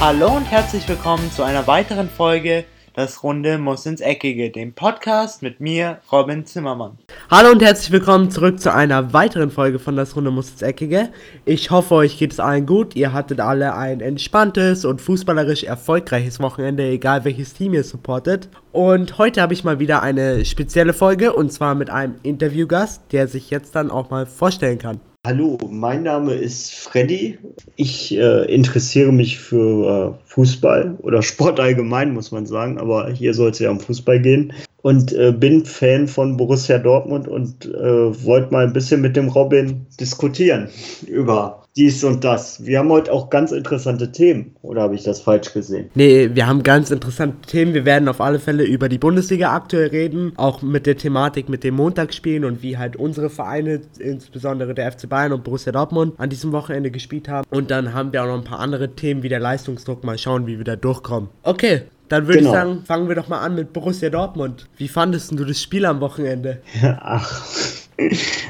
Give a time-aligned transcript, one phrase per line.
[0.00, 2.64] Hallo und herzlich willkommen zu einer weiteren Folge
[2.94, 6.98] Das Runde muss ins Eckige, dem Podcast mit mir, Robin Zimmermann.
[7.28, 11.08] Hallo und herzlich willkommen zurück zu einer weiteren Folge von Das Runde muss ins Eckige.
[11.44, 12.94] Ich hoffe, euch geht es allen gut.
[12.94, 18.48] Ihr hattet alle ein entspanntes und fußballerisch erfolgreiches Wochenende, egal welches Team ihr supportet.
[18.70, 23.26] Und heute habe ich mal wieder eine spezielle Folge und zwar mit einem Interviewgast, der
[23.26, 25.00] sich jetzt dann auch mal vorstellen kann.
[25.26, 27.38] Hallo, mein Name ist Freddy.
[27.74, 33.34] Ich äh, interessiere mich für äh, Fußball oder Sport allgemein, muss man sagen, aber hier
[33.34, 34.52] soll es ja um Fußball gehen.
[34.80, 39.28] Und äh, bin Fan von Borussia Dortmund und äh, wollte mal ein bisschen mit dem
[39.28, 40.68] Robin diskutieren
[41.08, 42.66] über dies und das.
[42.66, 45.90] Wir haben heute auch ganz interessante Themen, oder habe ich das falsch gesehen?
[45.94, 47.72] Nee, wir haben ganz interessante Themen.
[47.72, 51.62] Wir werden auf alle Fälle über die Bundesliga aktuell reden, auch mit der Thematik mit
[51.62, 56.28] den Montagsspielen und wie halt unsere Vereine, insbesondere der FC Bayern und Borussia Dortmund, an
[56.28, 57.46] diesem Wochenende gespielt haben.
[57.50, 60.02] Und dann haben wir auch noch ein paar andere Themen wie der Leistungsdruck.
[60.02, 61.28] Mal schauen, wie wir da durchkommen.
[61.44, 62.50] Okay, dann würde genau.
[62.50, 64.66] ich sagen, fangen wir doch mal an mit Borussia Dortmund.
[64.76, 66.60] Wie fandest du das Spiel am Wochenende?
[67.00, 67.42] Ach,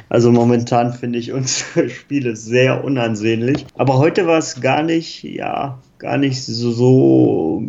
[0.09, 3.67] also momentan finde ich unsere Spiele sehr unansehnlich.
[3.77, 7.63] Aber heute war es gar nicht, ja, gar nicht so, so.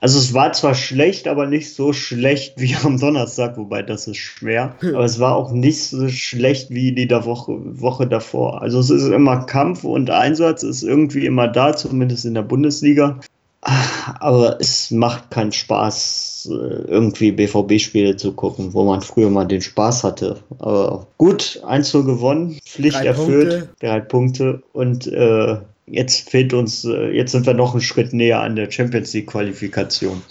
[0.00, 4.18] Also es war zwar schlecht, aber nicht so schlecht wie am Donnerstag, wobei das ist
[4.18, 4.76] schwer.
[4.82, 8.62] Aber es war auch nicht so schlecht wie die der Woche, Woche davor.
[8.62, 13.20] Also es ist immer Kampf und Einsatz ist irgendwie immer da, zumindest in der Bundesliga.
[13.60, 19.60] Aber es macht keinen Spaß, äh, irgendwie BVB-Spiele zu gucken, wo man früher mal den
[19.60, 20.36] Spaß hatte.
[20.58, 23.86] Aber gut, 1 gewonnen, Pflicht Drei erfüllt, Punkte.
[23.86, 28.40] drei Punkte und äh, jetzt fehlt uns, äh, jetzt sind wir noch einen Schritt näher
[28.40, 30.22] an der Champions League-Qualifikation.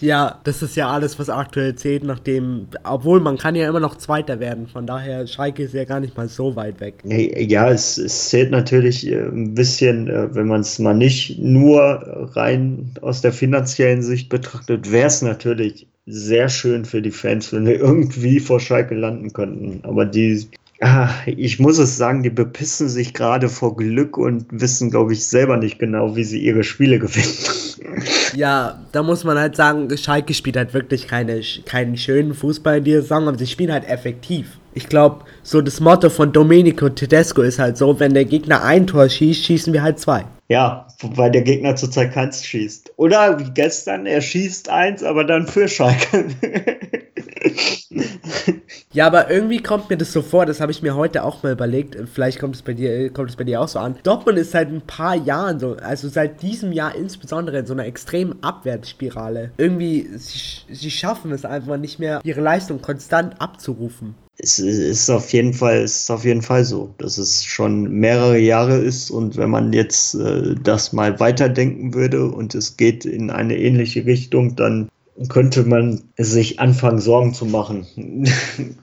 [0.00, 3.96] Ja, das ist ja alles, was aktuell zählt, nachdem, obwohl man kann ja immer noch
[3.96, 7.02] Zweiter werden, von daher Schalke ist ja gar nicht mal so weit weg.
[7.04, 12.30] Ja, es, es zählt natürlich äh, ein bisschen, äh, wenn man es mal nicht nur
[12.34, 17.66] rein aus der finanziellen Sicht betrachtet, wäre es natürlich sehr schön für die Fans, wenn
[17.66, 19.80] wir irgendwie vor Schalke landen könnten.
[19.82, 20.46] Aber die
[21.26, 25.56] ich muss es sagen, die bepissen sich gerade vor Glück und wissen, glaube ich, selber
[25.56, 27.34] nicht genau, wie sie ihre Spiele gewinnen.
[28.34, 32.84] Ja, da muss man halt sagen, Schalke spielt halt wirklich keine, keinen schönen Fußball in
[32.84, 34.58] dieser Saison, aber sie spielen halt effektiv.
[34.74, 38.86] Ich glaube, so das Motto von Domenico Tedesco ist halt so, wenn der Gegner ein
[38.86, 40.26] Tor schießt, schießen wir halt zwei.
[40.48, 42.92] Ja, weil der Gegner zurzeit keins schießt.
[42.96, 46.26] Oder wie gestern, er schießt eins, aber dann für Schalke.
[48.92, 51.52] Ja, aber irgendwie kommt mir das so vor, das habe ich mir heute auch mal
[51.52, 51.96] überlegt.
[52.12, 53.96] Vielleicht kommt es bei dir, kommt es bei dir auch so an.
[54.02, 57.84] Dortmund ist seit ein paar Jahren so, also seit diesem Jahr insbesondere in so einer
[57.84, 59.50] extremen Abwärtsspirale.
[59.58, 64.14] Irgendwie, sie, sie schaffen es einfach nicht mehr, ihre Leistung konstant abzurufen.
[64.38, 68.76] Es ist auf jeden Fall, ist auf jeden Fall so, dass es schon mehrere Jahre
[68.76, 73.56] ist und wenn man jetzt äh, das mal weiterdenken würde und es geht in eine
[73.56, 74.88] ähnliche Richtung, dann
[75.28, 77.86] könnte man sich anfangen, Sorgen zu machen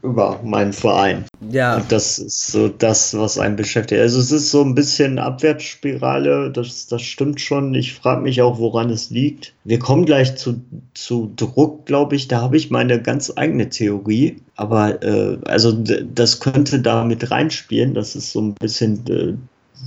[0.02, 1.26] über meinen Verein.
[1.52, 1.78] Ja.
[1.78, 4.02] Und das ist so das, was einen beschäftigt.
[4.02, 7.76] Also es ist so ein bisschen Abwärtsspirale, das, das stimmt schon.
[7.76, 9.54] Ich frage mich auch, woran es liegt.
[9.64, 10.62] Wir kommen gleich zu,
[10.94, 12.28] zu Druck, glaube ich.
[12.28, 14.38] Da habe ich meine ganz eigene Theorie.
[14.56, 17.94] Aber äh, also das könnte da mit reinspielen.
[17.94, 19.34] Das ist so ein bisschen äh,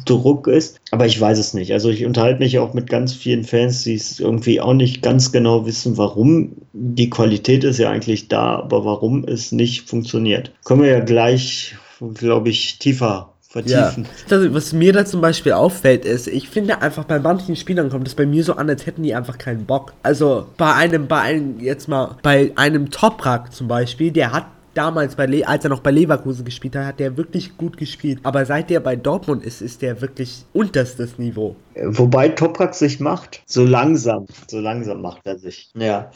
[0.04, 0.80] Druck ist.
[0.90, 1.72] Aber ich weiß es nicht.
[1.72, 5.32] Also ich unterhalte mich auch mit ganz vielen Fans, die es irgendwie auch nicht ganz
[5.32, 6.52] genau wissen, warum.
[6.72, 10.52] Die Qualität ist ja eigentlich da, aber warum es nicht funktioniert.
[10.64, 11.76] Können wir ja gleich,
[12.14, 14.06] glaube ich, tiefer vertiefen.
[14.28, 14.54] Ja.
[14.54, 18.14] Was mir da zum Beispiel auffällt, ist, ich finde einfach bei manchen Spielern kommt es
[18.14, 19.94] bei mir so an, als hätten die einfach keinen Bock.
[20.02, 24.46] Also bei einem, bei einem, jetzt mal, bei einem Toprak zum Beispiel, der hat
[24.76, 28.20] damals, bei Le als er noch bei Leverkusen gespielt hat, hat der wirklich gut gespielt.
[28.22, 31.56] Aber seit er bei Dortmund ist, ist der wirklich unterstes Niveau.
[31.74, 35.70] Wobei Toprak sich macht, so langsam, so langsam macht er sich.
[35.74, 36.10] Ja.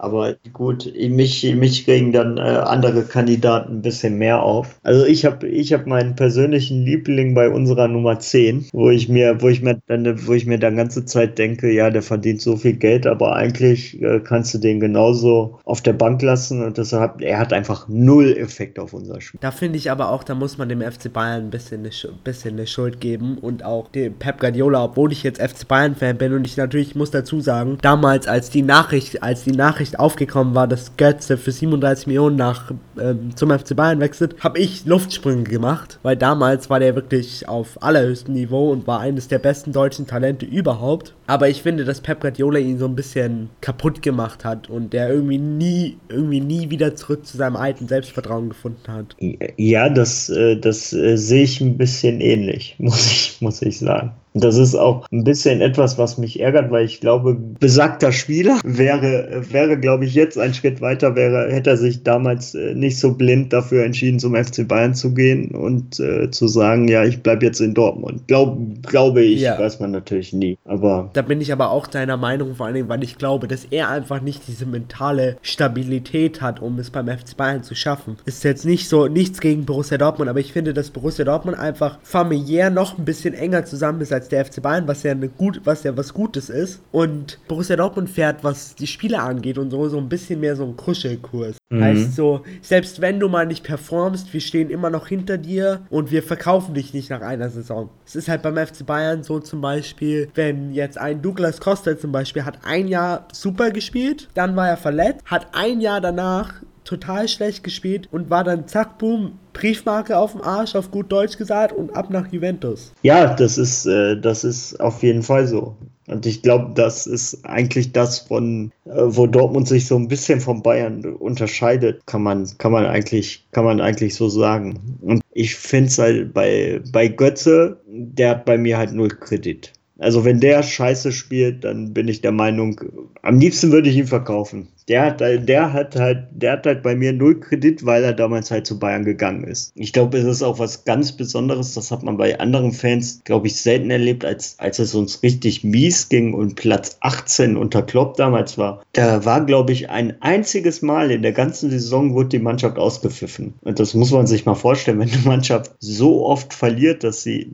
[0.00, 4.80] Aber gut, mich, mich regen dann äh, andere Kandidaten ein bisschen mehr auf.
[4.82, 9.42] Also ich habe ich hab meinen persönlichen Liebling bei unserer Nummer 10, wo ich mir,
[9.42, 12.56] wo ich mir dann, wo ich mir dann ganze Zeit denke, ja, der verdient so
[12.56, 17.20] viel Geld, aber eigentlich äh, kannst du den genauso auf der Bank lassen und deshalb,
[17.20, 19.38] er hat einfach null Effekt auf unser Spiel.
[19.42, 21.90] Da finde ich aber auch, da muss man dem FC Bayern ein bisschen eine,
[22.24, 26.16] bisschen eine Schuld geben und auch dem Pep Guardiola, obwohl ich jetzt FC Bayern Fan
[26.16, 29.98] bin und ich natürlich muss dazu sagen, damals als die Nachricht, als die Nachricht Nachricht
[29.98, 34.86] aufgekommen war, dass Götze für 37 Millionen nach ähm, zum FC Bayern wechselt, habe ich
[34.86, 39.72] Luftsprünge gemacht, weil damals war der wirklich auf allerhöchstem Niveau und war eines der besten
[39.72, 41.14] deutschen Talente überhaupt.
[41.30, 45.10] Aber ich finde, dass Pep Guardiola ihn so ein bisschen kaputt gemacht hat und der
[45.10, 49.14] irgendwie nie, irgendwie nie wieder zurück zu seinem alten Selbstvertrauen gefunden hat.
[49.56, 54.10] Ja, das, äh, das äh, sehe ich ein bisschen ähnlich, muss ich, muss ich sagen.
[54.32, 59.42] Das ist auch ein bisschen etwas, was mich ärgert, weil ich glaube, besagter Spieler wäre,
[59.50, 63.14] wäre, glaube ich, jetzt ein Schritt weiter, wäre, hätte er sich damals äh, nicht so
[63.14, 67.44] blind dafür entschieden, zum FC Bayern zu gehen und äh, zu sagen, ja, ich bleibe
[67.44, 68.28] jetzt in Dortmund.
[68.28, 68.56] Glaub,
[68.86, 69.58] glaube ich, ja.
[69.58, 70.56] weiß man natürlich nie.
[70.64, 73.66] Aber da bin ich aber auch deiner Meinung, vor allen Dingen, weil ich glaube, dass
[73.66, 78.16] er einfach nicht diese mentale Stabilität hat, um es beim FC Bayern zu schaffen.
[78.24, 81.98] Ist jetzt nicht so, nichts gegen Borussia Dortmund, aber ich finde, dass Borussia Dortmund einfach
[82.02, 85.60] familiär noch ein bisschen enger zusammen ist als der FC Bayern, was ja eine gut,
[85.64, 86.80] was ja was Gutes ist.
[86.90, 90.64] Und Borussia Dortmund fährt, was die Spiele angeht und so, so ein bisschen mehr so
[90.64, 91.58] ein Kuschelkurs.
[91.68, 91.84] Mhm.
[91.84, 96.10] Heißt so, selbst wenn du mal nicht performst, wir stehen immer noch hinter dir und
[96.10, 97.90] wir verkaufen dich nicht nach einer Saison.
[98.06, 102.12] Es ist halt beim FC Bayern so zum Beispiel, wenn jetzt ein Douglas Costa zum
[102.12, 106.54] Beispiel hat ein Jahr super gespielt, dann war er verletzt, hat ein Jahr danach
[106.84, 111.36] total schlecht gespielt und war dann zack, boom, Briefmarke auf dem Arsch, auf gut Deutsch
[111.36, 112.92] gesagt, und ab nach Juventus.
[113.02, 115.76] Ja, das ist, äh, das ist auf jeden Fall so.
[116.08, 120.40] Und ich glaube, das ist eigentlich das, von äh, wo Dortmund sich so ein bisschen
[120.40, 124.98] von Bayern unterscheidet, kann man, kann man eigentlich, kann man eigentlich so sagen.
[125.02, 129.72] Und ich finde es halt bei, bei Götze, der hat bei mir halt null Kredit.
[130.00, 132.80] Also wenn der Scheiße spielt, dann bin ich der Meinung,
[133.20, 134.68] am liebsten würde ich ihn verkaufen.
[134.88, 138.50] Der hat, der hat halt, der hat halt bei mir null Kredit, weil er damals
[138.50, 139.72] halt zu Bayern gegangen ist.
[139.74, 141.74] Ich glaube, es ist auch was ganz Besonderes.
[141.74, 145.64] Das hat man bei anderen Fans, glaube ich, selten erlebt, als, als es uns richtig
[145.64, 148.82] mies ging und Platz 18 unter Klopp damals war.
[148.92, 153.54] Da war, glaube ich, ein einziges Mal in der ganzen Saison wurde die Mannschaft ausgepfiffen.
[153.62, 157.50] Und das muss man sich mal vorstellen, wenn eine Mannschaft so oft verliert, dass sie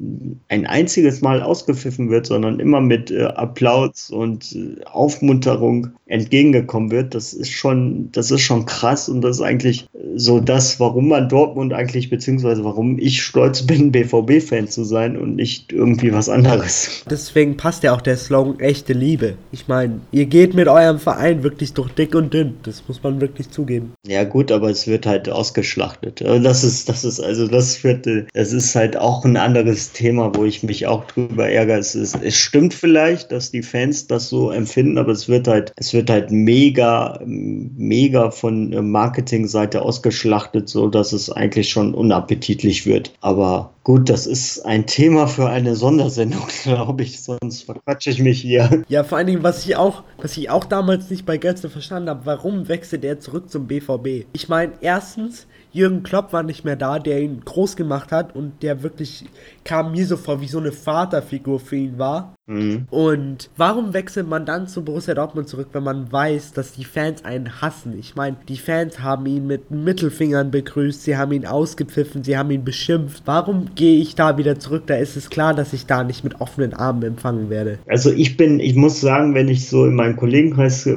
[0.49, 7.15] ein einziges Mal ausgepfiffen wird, sondern immer mit äh, Applaus und äh, Aufmunterung entgegengekommen wird.
[7.17, 9.87] Das ist schon, das ist schon krass und das ist eigentlich
[10.17, 15.37] so das, warum man Dortmund eigentlich, beziehungsweise warum ich stolz bin, BVB-Fan zu sein und
[15.37, 17.03] nicht irgendwie was anderes.
[17.09, 19.37] Deswegen passt ja auch der Slogan echte Liebe.
[19.51, 22.57] Ich meine, ihr geht mit eurem Verein wirklich durch dick und dünn.
[22.65, 23.95] Das muss man wirklich zugeben.
[24.07, 26.21] Ja, gut, aber es wird halt ausgeschlachtet.
[26.21, 30.45] Das ist, das ist, also das wird, das ist halt auch ein anderes Thema, wo
[30.45, 31.79] ich mich auch drüber ärgere.
[31.79, 35.73] Es, ist, es stimmt vielleicht, dass die Fans das so empfinden, aber es wird halt,
[35.77, 43.13] es wird halt mega, mega von Marketingseite ausgeschlachtet, so dass es eigentlich schon unappetitlich wird.
[43.21, 48.41] Aber gut, das ist ein Thema für eine Sondersendung, glaube ich, sonst verquatsche ich mich
[48.41, 48.83] hier.
[48.89, 52.11] Ja, vor allen Dingen, was ich auch, was ich auch damals nicht bei Götze verstanden
[52.11, 54.27] habe, warum wechselt er zurück zum BVB?
[54.33, 58.63] Ich meine, erstens, Jürgen Klopp war nicht mehr da, der ihn groß gemacht hat und
[58.63, 59.25] der wirklich
[59.67, 62.37] kam mir so vor, wie so eine Vaterfigur für ihn war.
[62.47, 62.87] Mhm.
[62.91, 67.25] Und warum wechselt man dann zu Borussia Dortmund zurück, wenn man weiß, dass die Fans
[67.25, 67.99] einen hassen?
[67.99, 72.53] Ich meine, die Fans haben ihn mit Mittelfingern begrüßt, sie haben ihn ausgepfiffen, sie haben
[72.53, 73.23] ihn beschimpft.
[73.27, 74.85] Warum gehe ich da wieder zurück?
[74.87, 77.79] Da ist es klar, dass ich da nicht mit offenen Armen empfangen werde.
[77.89, 80.89] Also ich bin, ich muss sagen, wenn ich so in meinem Kollegenkreis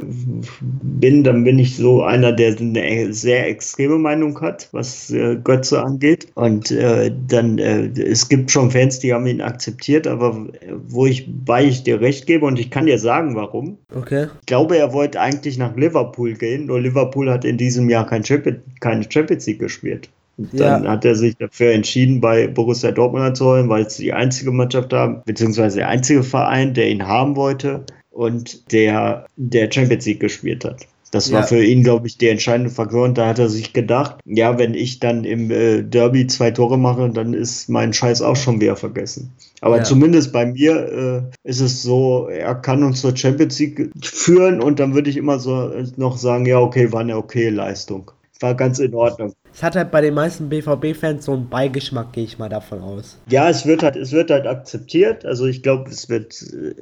[0.62, 5.82] bin, dann bin ich so einer, der eine sehr extreme Meinung hat, was äh, Götze
[5.84, 6.28] angeht.
[6.36, 10.48] Und äh, dann, äh, es gibt schon Fans, die haben ihn akzeptiert, aber
[10.88, 13.80] wo ich Wobei ich dir recht gebe und ich kann dir sagen, warum.
[13.96, 14.28] Okay.
[14.40, 18.24] Ich glaube, er wollte eigentlich nach Liverpool gehen, nur Liverpool hat in diesem Jahr kein
[18.24, 20.10] Champions, keine Champions League gespielt.
[20.38, 20.92] Dann ja.
[20.92, 24.94] hat er sich dafür entschieden, bei Borussia Dortmund zu holen, weil es die einzige Mannschaft
[24.94, 30.64] da, beziehungsweise der einzige Verein, der ihn haben wollte und der der Champions League gespielt
[30.64, 30.86] hat.
[31.12, 31.48] Das war ja.
[31.48, 33.06] für ihn, glaube ich, der entscheidende Faktor.
[33.06, 36.78] Und da hat er sich gedacht, ja, wenn ich dann im äh, Derby zwei Tore
[36.78, 39.32] mache, dann ist mein Scheiß auch schon wieder vergessen.
[39.62, 39.84] Aber ja.
[39.84, 44.80] zumindest bei mir äh, ist es so, er kann uns zur Champions League führen und
[44.80, 48.12] dann würde ich immer so äh, noch sagen, ja, okay, war eine okay Leistung.
[48.40, 49.34] War ganz in Ordnung.
[49.54, 53.18] Es hat halt bei den meisten BVB-Fans so einen Beigeschmack, gehe ich mal davon aus.
[53.28, 55.26] Ja, es wird halt, es wird halt akzeptiert.
[55.26, 56.76] Also ich glaube, es wird, äh,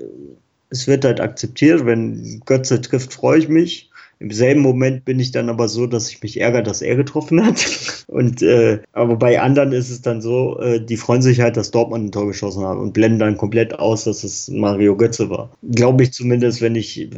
[0.69, 1.85] es wird halt akzeptiert.
[1.85, 3.89] Wenn Götze trifft, freue ich mich.
[4.19, 7.45] Im selben Moment bin ich dann aber so, dass ich mich ärgere, dass er getroffen
[7.45, 7.65] hat.
[8.07, 11.71] Und äh, aber bei anderen ist es dann so, äh, die freuen sich halt, dass
[11.71, 15.51] Dortmund ein Tor geschossen hat und blenden dann komplett aus, dass es Mario Götze war.
[15.69, 17.09] Glaube ich zumindest, wenn ich,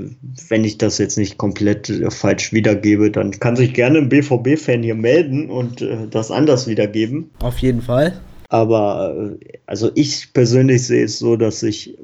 [0.50, 4.82] wenn ich das jetzt nicht komplett äh, falsch wiedergebe, dann kann sich gerne ein BVB-Fan
[4.82, 7.30] hier melden und äh, das anders wiedergeben.
[7.40, 8.20] Auf jeden Fall.
[8.50, 11.96] Aber äh, also ich persönlich sehe es so, dass ich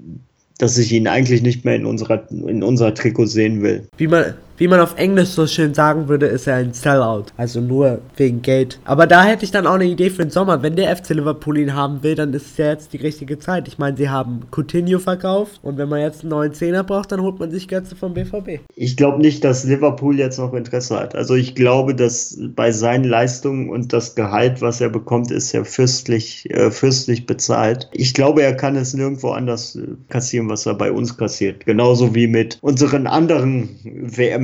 [0.57, 3.87] dass ich ihn eigentlich nicht mehr in unserer, in unserer Trikot sehen will.
[3.97, 7.25] Wie man, Wie man auf Englisch so schön sagen würde, ist er ein Sellout.
[7.35, 8.79] Also nur wegen Geld.
[8.85, 10.63] Aber da hätte ich dann auch eine Idee für den Sommer.
[10.63, 13.67] Wenn der FC Liverpool ihn haben will, dann ist es ja jetzt die richtige Zeit.
[13.67, 17.21] Ich meine, sie haben Coutinho verkauft und wenn man jetzt einen neuen Zehner braucht, dann
[17.21, 18.61] holt man sich Götze vom BVB.
[18.75, 21.15] Ich glaube nicht, dass Liverpool jetzt noch Interesse hat.
[21.15, 25.65] Also ich glaube, dass bei seinen Leistungen und das Gehalt, was er bekommt, ist ja
[25.65, 27.89] fürstlich, äh, fürstlich bezahlt.
[27.91, 31.65] Ich glaube, er kann es nirgendwo anders äh, kassieren, was er bei uns kassiert.
[31.65, 33.69] Genauso wie mit unseren anderen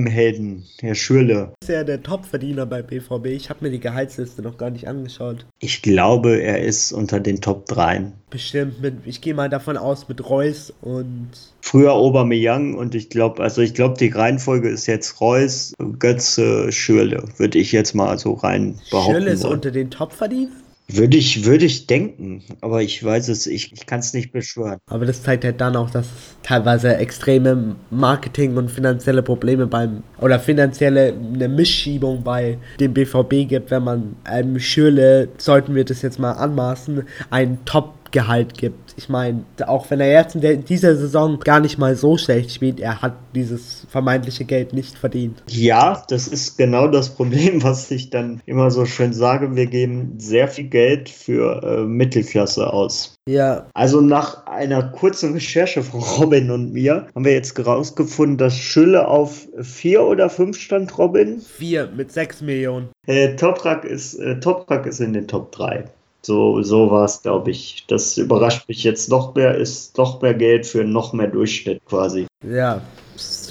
[0.06, 1.54] WM-Helden, Herr Schürle.
[1.62, 3.28] Ist er der Topverdiener bei BVB?
[3.28, 5.46] Ich habe mir die Gehaltsliste noch gar nicht angeschaut.
[5.60, 8.12] Ich glaube, er ist unter den Top 3.
[8.30, 11.30] Bestimmt mit, ich gehe mal davon aus, mit Reus und.
[11.62, 17.24] Früher Aubameyang und ich glaube, also ich glaube, die Reihenfolge ist jetzt Reus, Götze, Schürle,
[17.38, 19.12] würde ich jetzt mal so rein behaupten.
[19.14, 19.54] Schürle ist wollen.
[19.54, 20.61] unter den Topverdienern?
[20.94, 24.80] Würde ich, würde ich denken, aber ich weiß es, ich, ich kann es nicht beschwören.
[24.88, 26.08] Aber das zeigt halt dann auch, dass
[26.44, 33.72] teilweise extreme Marketing- und finanzielle Probleme beim, oder finanzielle eine Missschiebung bei dem BVB gibt,
[33.72, 38.81] wenn man einem Schürle, sollten wir das jetzt mal anmaßen, einen Top-Gehalt gibt.
[38.98, 42.80] Ich meine, auch wenn er jetzt in dieser Saison gar nicht mal so schlecht spielt,
[42.80, 45.44] er hat dieses vermeintliche Geld nicht verdient.
[45.48, 49.56] Ja, das ist genau das Problem, was ich dann immer so schön sage.
[49.56, 53.16] Wir geben sehr viel Geld für äh, Mittelklasse aus.
[53.28, 58.58] Ja, Also nach einer kurzen Recherche von Robin und mir haben wir jetzt herausgefunden, dass
[58.58, 61.40] Schülle auf vier oder fünf stand, Robin.
[61.40, 62.90] vier mit sechs Millionen.
[63.08, 65.86] Äh, Toprak ist, äh, Toprak ist in den Top 3.
[66.24, 67.86] So, so war es, glaube ich.
[67.88, 72.28] Das überrascht mich jetzt noch mehr, ist noch mehr Geld für noch mehr Durchschnitt quasi.
[72.44, 72.82] Ja,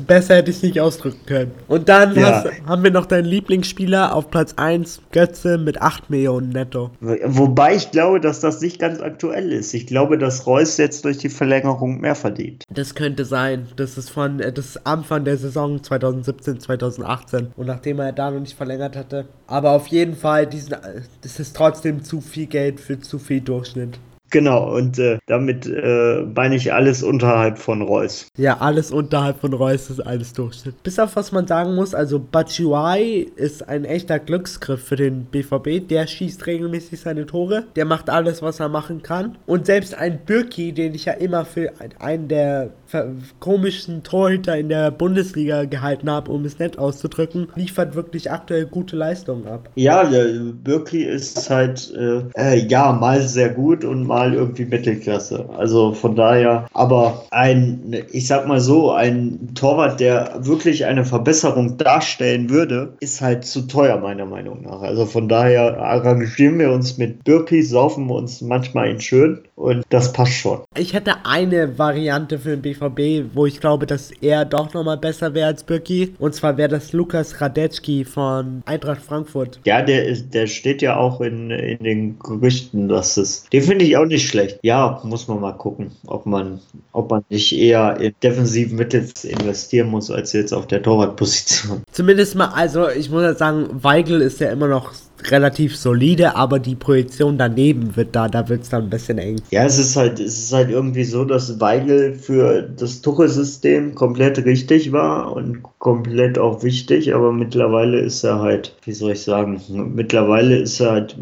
[0.06, 1.50] besser hätte ich es nicht ausdrücken können.
[1.68, 2.44] Und dann Ja.
[2.44, 6.90] hast, haben wir noch deinen Lieblingsspieler auf Platz 1, Götze mit 8 Millionen netto.
[7.00, 9.74] Wobei ich glaube, dass das nicht ganz aktuell ist.
[9.74, 12.64] Ich glaube, dass Reus jetzt durch die Verlängerung mehr verdient.
[12.70, 13.68] Das könnte sein.
[13.76, 17.52] Das ist von äh, das ist Anfang der Saison 2017, 2018.
[17.56, 19.26] Und nachdem er da noch nicht verlängert hatte.
[19.46, 23.40] Aber auf jeden Fall, diesen, äh, das ist trotzdem zu viel Geld für zu viel
[23.40, 23.98] Durchschnitt.
[24.30, 28.28] Genau, und äh, damit äh, meine ich alles unterhalb von Reus.
[28.36, 30.82] Ja, alles unterhalb von Reus ist alles Durchschnitt.
[30.82, 35.86] Bis auf was man sagen muss, also Batshuayi ist ein echter Glücksgriff für den BVB.
[35.88, 37.64] Der schießt regelmäßig seine Tore.
[37.76, 39.36] Der macht alles, was er machen kann.
[39.46, 43.10] Und selbst ein Birki, den ich ja immer für ein- einen der ver-
[43.40, 48.96] komischsten Torhüter in der Bundesliga gehalten habe, um es nett auszudrücken, liefert wirklich aktuell gute
[48.96, 49.68] Leistungen ab.
[49.74, 50.24] Ja, der
[50.62, 55.48] Birki ist halt, äh, äh, ja, mal sehr gut und mal irgendwie Mittelklasse.
[55.56, 61.76] Also von daher, aber ein, ich sag mal so, ein Torwart, der wirklich eine Verbesserung
[61.76, 64.82] darstellen würde, ist halt zu teuer, meiner Meinung nach.
[64.82, 69.84] Also von daher arrangieren wir uns mit Birki, saufen wir uns manchmal ihn schön und
[69.90, 70.60] das passt schon.
[70.76, 75.34] Ich hätte eine Variante für den BVB, wo ich glaube, dass er doch nochmal besser
[75.34, 76.14] wäre als Birki.
[76.18, 79.60] Und zwar wäre das Lukas Radecki von Eintracht Frankfurt.
[79.64, 83.44] Ja, der, der steht ja auch in, in den Gerüchten, dass es.
[83.52, 84.58] Den finde ich auch nicht schlecht.
[84.62, 86.60] Ja, muss man mal gucken, ob man,
[86.92, 91.82] ob man nicht eher in defensiven Mittel investieren muss, als jetzt auf der Torwartposition.
[91.92, 94.92] Zumindest mal, also ich muss ja sagen, Weigel ist ja immer noch
[95.28, 99.40] relativ solide, aber die Projektion daneben wird da, da wird es dann ein bisschen eng.
[99.50, 104.44] Ja, es ist halt, es ist halt irgendwie so, dass Weigel für das Tuchel-System komplett
[104.44, 109.60] richtig war und komplett auch wichtig, aber mittlerweile ist er halt, wie soll ich sagen,
[109.94, 111.16] mittlerweile ist er halt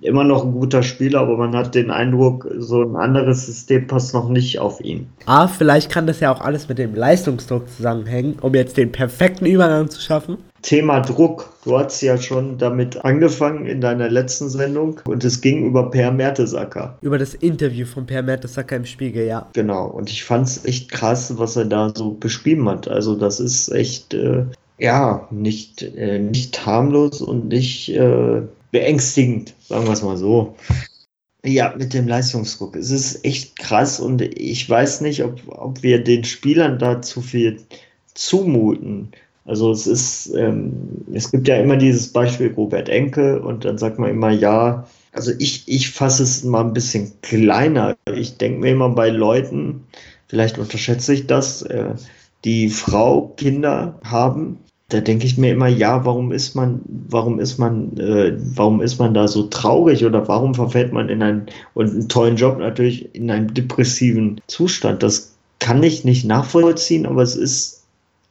[0.00, 4.14] immer noch ein guter Spieler, aber man hat den Eindruck, so ein anderes System passt
[4.14, 5.08] noch nicht auf ihn.
[5.26, 9.46] Ah, vielleicht kann das ja auch alles mit dem Leistungsdruck zusammenhängen, um jetzt den perfekten
[9.46, 10.38] Übergang zu schaffen.
[10.62, 11.52] Thema Druck.
[11.64, 16.10] Du hast ja schon damit angefangen in deiner letzten Sendung und es ging über Per
[16.10, 16.98] Mertesacker.
[17.00, 19.48] Über das Interview von Per Mertesacker im Spiegel, ja.
[19.54, 19.86] Genau.
[19.86, 22.88] Und ich fand es echt krass, was er da so beschrieben hat.
[22.88, 24.44] Also das ist echt, äh,
[24.78, 30.54] ja, nicht, äh, nicht harmlos und nicht äh, beängstigend, sagen wir es mal so.
[31.44, 32.76] Ja, mit dem Leistungsdruck.
[32.76, 37.22] Es ist echt krass und ich weiß nicht, ob, ob wir den Spielern da zu
[37.22, 37.60] viel
[38.14, 39.12] zumuten.
[39.46, 40.72] Also es ist, ähm,
[41.12, 45.32] es gibt ja immer dieses Beispiel Robert Enke und dann sagt man immer, ja, also
[45.38, 47.96] ich, ich fasse es mal ein bisschen kleiner.
[48.14, 49.86] Ich denke mir immer bei Leuten,
[50.28, 51.94] vielleicht unterschätze ich das, äh,
[52.44, 54.58] die Frau Kinder haben,
[54.90, 58.98] da denke ich mir immer, ja, warum ist man, warum ist man, äh, warum ist
[58.98, 63.14] man da so traurig oder warum verfällt man in einen, und einen tollen Job natürlich,
[63.14, 65.02] in einen depressiven Zustand?
[65.02, 67.84] Das kann ich nicht nachvollziehen, aber es ist,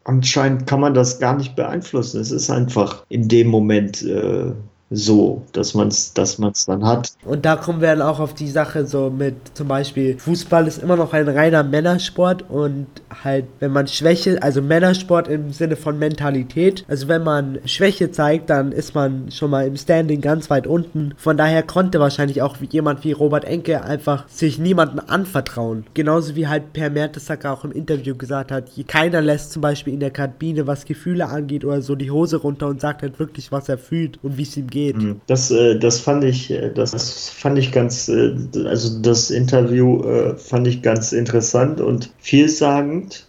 [0.04, 2.20] anscheinend kann man das gar nicht beeinflussen.
[2.20, 4.52] Es ist einfach in dem Moment, äh,
[4.92, 7.12] so, dass man es dass man's dann hat.
[7.24, 10.82] Und da kommen wir dann auch auf die Sache so mit zum Beispiel, Fußball ist
[10.82, 12.88] immer noch ein reiner Männersport und
[13.24, 18.50] halt, wenn man Schwäche, also Männersport im Sinne von Mentalität, also wenn man Schwäche zeigt,
[18.50, 21.14] dann ist man schon mal im Standing ganz weit unten.
[21.18, 25.86] Von daher konnte wahrscheinlich auch jemand wie Robert Enke einfach sich niemandem anvertrauen.
[25.94, 30.00] Genauso wie halt Per Mertesacker auch im Interview gesagt hat, keiner lässt zum Beispiel in
[30.00, 33.70] der Kabine, was Gefühle angeht oder so, die Hose runter und sagt halt wirklich, was
[33.70, 34.98] er fühlt und wie es ihm geht geht.
[34.98, 35.22] Mhm.
[35.28, 40.04] Das, äh, das fand ich, äh, das fand ich ganz, äh, also das Interview
[40.38, 43.26] fand ich ganz interessant und vielsagend.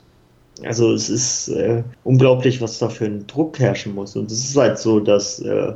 [0.65, 4.15] Also es ist äh, unglaublich, was da für ein Druck herrschen muss.
[4.17, 5.73] Und es ist halt so, dass äh,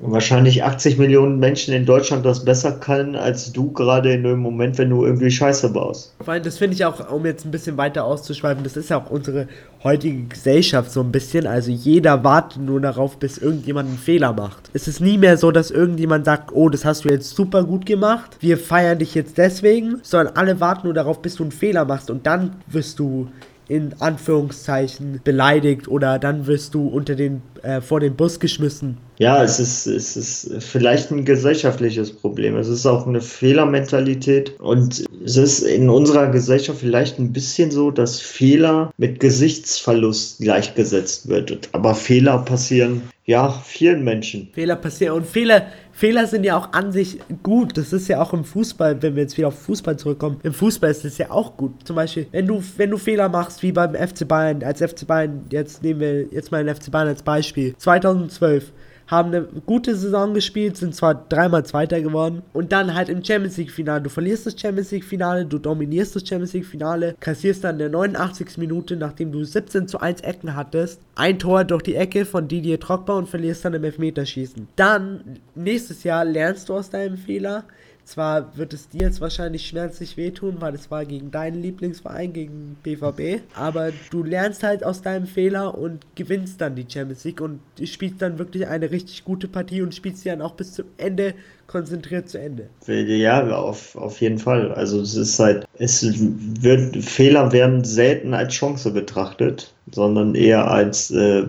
[0.00, 4.78] wahrscheinlich 80 Millionen Menschen in Deutschland das besser können als du gerade in dem Moment,
[4.78, 6.14] wenn du irgendwie Scheiße baust.
[6.24, 9.10] Weil das finde ich auch, um jetzt ein bisschen weiter auszuschweifen, das ist ja auch
[9.10, 9.48] unsere
[9.84, 11.46] heutige Gesellschaft so ein bisschen.
[11.46, 14.70] Also jeder wartet nur darauf, bis irgendjemand einen Fehler macht.
[14.72, 17.86] Es ist nie mehr so, dass irgendjemand sagt, oh, das hast du jetzt super gut
[17.86, 21.84] gemacht, wir feiern dich jetzt deswegen, sondern alle warten nur darauf, bis du einen Fehler
[21.84, 23.28] machst und dann wirst du
[23.70, 28.98] in Anführungszeichen beleidigt oder dann wirst du unter den, äh, vor den Bus geschmissen.
[29.18, 32.56] Ja, es ist, es ist vielleicht ein gesellschaftliches Problem.
[32.56, 37.90] Es ist auch eine Fehlermentalität und es ist in unserer Gesellschaft vielleicht ein bisschen so,
[37.90, 41.68] dass Fehler mit Gesichtsverlust gleichgesetzt wird.
[41.72, 44.48] Aber Fehler passieren ja vielen Menschen.
[44.54, 45.66] Fehler passieren und Fehler
[46.00, 47.76] Fehler sind ja auch an sich gut.
[47.76, 50.40] Das ist ja auch im Fußball, wenn wir jetzt wieder auf Fußball zurückkommen.
[50.42, 51.72] Im Fußball ist es ja auch gut.
[51.84, 55.42] Zum Beispiel, wenn du, wenn du Fehler machst, wie beim FC Bayern, als FC Bayern,
[55.50, 57.49] jetzt nehmen wir jetzt mal den FC Bayern als Beispiel.
[57.52, 58.72] 2012
[59.10, 63.56] haben eine gute Saison gespielt, sind zwar dreimal Zweiter geworden und dann halt im Champions
[63.56, 64.02] League Finale.
[64.02, 67.78] Du verlierst das Champions League Finale, du dominierst das Champions League Finale, kassierst dann in
[67.80, 68.58] der 89.
[68.58, 72.78] Minute, nachdem du 17 zu 1 Ecken hattest, ein Tor durch die Ecke von Didier
[72.78, 74.68] Drogba und verlierst dann im Elfmeterschießen.
[74.76, 77.64] Dann nächstes Jahr lernst du aus deinem Fehler,
[78.10, 82.76] zwar wird es dir jetzt wahrscheinlich schmerzlich wehtun, weil es war gegen deinen Lieblingsverein, gegen
[82.82, 87.60] BVB, aber du lernst halt aus deinem Fehler und gewinnst dann die Champions League und
[87.84, 91.34] spielst dann wirklich eine richtig gute Partie und spielst sie dann auch bis zum Ende
[91.70, 92.68] konzentriert zu Ende.
[92.88, 94.72] Ja, auf, auf jeden Fall.
[94.72, 101.12] Also es ist halt, es wird, Fehler werden selten als Chance betrachtet, sondern eher als
[101.12, 101.44] äh,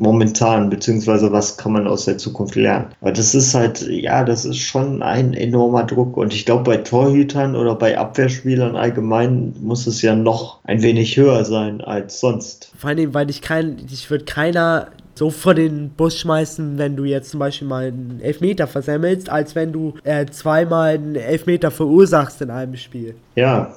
[0.00, 2.86] momentan, beziehungsweise was kann man aus der Zukunft lernen.
[3.00, 6.16] Aber das ist halt, ja, das ist schon ein enormer Druck.
[6.16, 11.16] Und ich glaube, bei Torhütern oder bei Abwehrspielern allgemein muss es ja noch ein wenig
[11.16, 12.72] höher sein als sonst.
[12.76, 17.04] Vor allem, weil ich kein, ich würde keiner so vor den Bus schmeißen, wenn du
[17.04, 22.42] jetzt zum Beispiel mal einen Elfmeter versemmelst, als wenn du äh, zweimal einen Elfmeter verursachst
[22.42, 23.14] in einem Spiel.
[23.34, 23.74] Ja,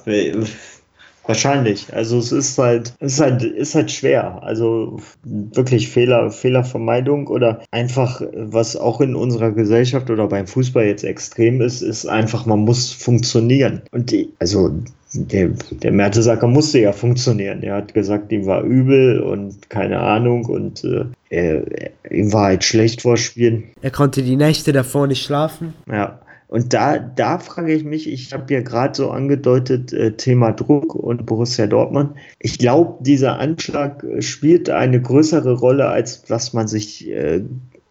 [1.26, 1.92] wahrscheinlich.
[1.94, 4.42] Also es ist halt, es ist halt, ist halt schwer.
[4.42, 11.04] Also wirklich Fehler, Fehlervermeidung oder einfach, was auch in unserer Gesellschaft oder beim Fußball jetzt
[11.04, 13.82] extrem ist, ist einfach, man muss funktionieren.
[13.92, 14.70] Und die, also
[15.12, 17.62] der, der Mertesacker musste ja funktionieren.
[17.62, 21.64] Er hat gesagt, ihm war übel und keine Ahnung und äh, er,
[22.10, 23.64] ihm war halt schlecht vor Spielen.
[23.82, 25.74] Er konnte die Nächte davor nicht schlafen.
[25.90, 26.20] Ja.
[26.48, 30.96] Und da, da frage ich mich, ich habe ja gerade so angedeutet, äh, Thema Druck
[30.96, 32.16] und Borussia Dortmund.
[32.40, 37.42] Ich glaube, dieser Anschlag spielt eine größere Rolle, als was man sich äh,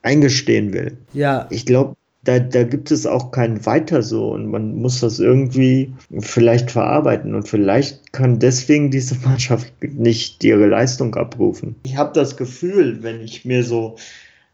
[0.02, 0.98] eingestehen will.
[1.14, 1.48] Ja.
[1.52, 5.94] Ich glaube, da, da gibt es auch kein Weiter so und man muss das irgendwie
[6.20, 11.76] vielleicht verarbeiten und vielleicht kann deswegen diese Mannschaft nicht ihre Leistung abrufen.
[11.84, 13.96] Ich habe das Gefühl, wenn ich mir so,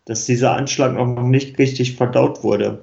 [0.05, 2.79] dass dieser Anschlag noch nicht richtig verdaut wurde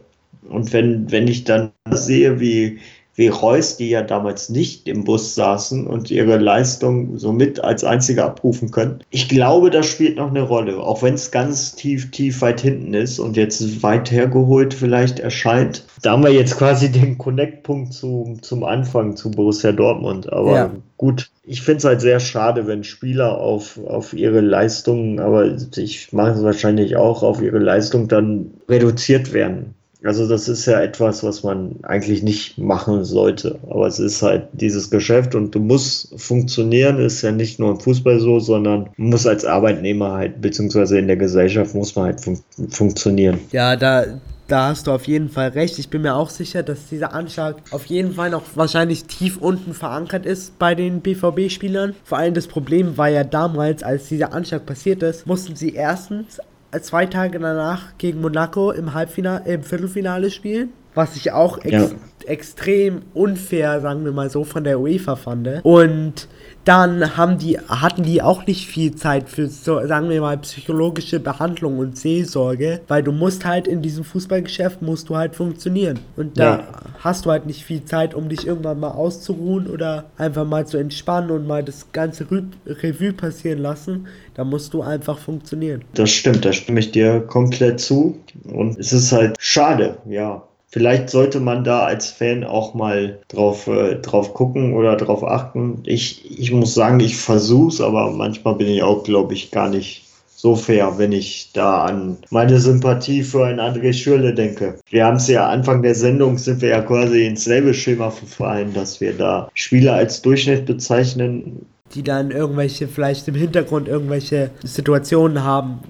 [0.49, 2.81] und wenn, wenn ich dann sehe, wie,
[3.15, 8.25] wie Reus, die ja damals nicht im Bus saßen und ihre Leistung somit als einzige
[8.25, 9.01] abrufen können.
[9.11, 12.95] Ich glaube, das spielt noch eine Rolle, auch wenn es ganz tief, tief weit hinten
[12.95, 15.85] ist und jetzt weit hergeholt vielleicht erscheint.
[16.01, 20.33] Da haben wir jetzt quasi den Connect-Punkt zu, zum Anfang zu Borussia Dortmund.
[20.33, 20.71] Aber ja.
[20.97, 26.13] gut, ich finde es halt sehr schade, wenn Spieler auf, auf ihre Leistungen, aber ich
[26.13, 29.75] mache es wahrscheinlich auch, auf ihre Leistung dann reduziert werden.
[30.05, 33.59] Also das ist ja etwas, was man eigentlich nicht machen sollte.
[33.71, 37.81] Aber es ist halt dieses Geschäft und du musst funktionieren, ist ja nicht nur im
[37.81, 42.39] Fußball so, sondern muss als Arbeitnehmer halt, beziehungsweise in der Gesellschaft muss man halt fun
[42.69, 43.39] funktionieren.
[43.53, 44.05] Ja, da,
[44.49, 45.79] da hast du auf jeden Fall recht.
[45.79, 49.73] Ich bin mir auch sicher, dass dieser Anschlag auf jeden Fall noch wahrscheinlich tief unten
[49.73, 51.95] verankert ist bei den BVB-Spielern.
[52.05, 56.41] Vor allem das Problem war ja damals, als dieser Anschlag passiert ist, mussten sie erstens
[56.81, 60.73] zwei Tage danach gegen Monaco im Halbfinale, im Viertelfinale spielen.
[60.95, 61.89] Was ich auch ex ja.
[62.27, 65.49] extrem unfair, sagen wir mal so, von der UEFA fand.
[65.65, 66.29] Und
[66.65, 71.19] dann haben die, hatten die auch nicht viel Zeit für, so, sagen wir mal, psychologische
[71.19, 75.99] Behandlung und Seelsorge, weil du musst halt in diesem Fußballgeschäft, musst du halt funktionieren.
[76.17, 76.69] Und da ja.
[77.01, 80.77] hast du halt nicht viel Zeit, um dich irgendwann mal auszuruhen oder einfach mal zu
[80.77, 84.07] entspannen und mal das ganze Re Revue passieren lassen.
[84.35, 85.83] Da musst du einfach funktionieren.
[85.95, 88.19] Das stimmt, da stimme ich dir komplett zu.
[88.45, 93.69] Und es ist halt schade, ja vielleicht sollte man da als Fan auch mal drauf,
[93.69, 95.83] äh, drauf gucken oder drauf achten.
[95.85, 100.07] Ich, ich muss sagen, ich versuch's, aber manchmal bin ich auch, glaube ich, gar nicht
[100.35, 104.81] so fair, wenn ich da an meine Sympathie für ein André Schürle denke.
[104.91, 108.75] Wir haben es ja Anfang der Sendung, sind wir ja quasi ins selbe Schema verfallen,
[108.75, 115.45] dass wir da Spieler als Durchschnitt bezeichnen, die dann irgendwelche, vielleicht im Hintergrund irgendwelche Situationen
[115.45, 115.81] haben,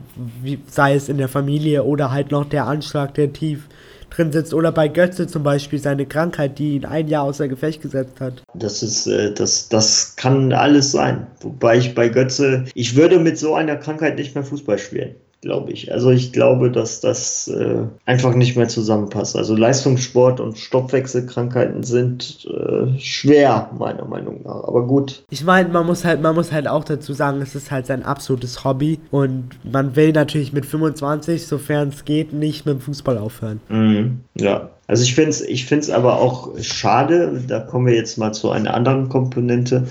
[0.43, 3.69] wie, sei es in der Familie oder halt noch der Anschlag, der tief
[4.17, 4.55] drin sitzt.
[4.55, 8.43] Oder bei Götze zum Beispiel seine Krankheit, die ihn ein Jahr außer Gefecht gesetzt hat.
[8.55, 11.27] Das ist, äh, das, das kann alles sein.
[11.41, 15.73] Wobei ich bei Götze, ich würde mit so einer Krankheit nicht mehr Fußball spielen glaube
[15.73, 15.93] ich.
[15.93, 19.37] Also ich glaube, dass das äh, einfach nicht mehr zusammenpasst.
[19.37, 24.63] Also Leistungssport und Stoffwechselkrankheiten sind äh, schwer, meiner Meinung nach.
[24.65, 25.25] Aber gut.
[25.31, 28.05] Ich meine, man muss halt, man muss halt auch dazu sagen, es ist halt sein
[28.05, 33.19] absolutes Hobby und man will natürlich mit 25, sofern es geht, nicht mit dem Fußball
[33.19, 33.61] aufhören.
[33.69, 34.21] Mhm.
[34.35, 34.71] Ja.
[34.87, 38.51] Also ich finde es ich find's aber auch schade, da kommen wir jetzt mal zu
[38.51, 39.89] einer anderen Komponente,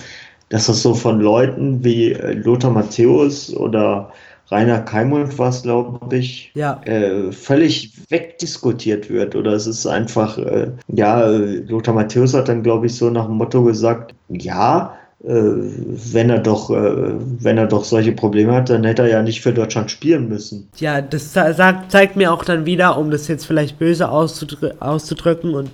[0.48, 4.14] dass das so von Leuten wie äh, Lothar Matthäus oder
[4.52, 6.82] Rainer Keimund war es, glaube ich, ja.
[6.86, 9.36] äh, völlig wegdiskutiert wird.
[9.36, 13.36] Oder es ist einfach, äh, ja, Lothar Matthäus hat dann, glaube ich, so nach dem
[13.36, 18.84] Motto gesagt, ja, äh, wenn er doch, äh, wenn er doch solche Probleme hat, dann
[18.84, 20.68] hätte er ja nicht für Deutschland spielen müssen.
[20.78, 25.54] Ja, das sagt, zeigt mir auch dann wieder, um das jetzt vielleicht böse auszudrü auszudrücken
[25.54, 25.70] und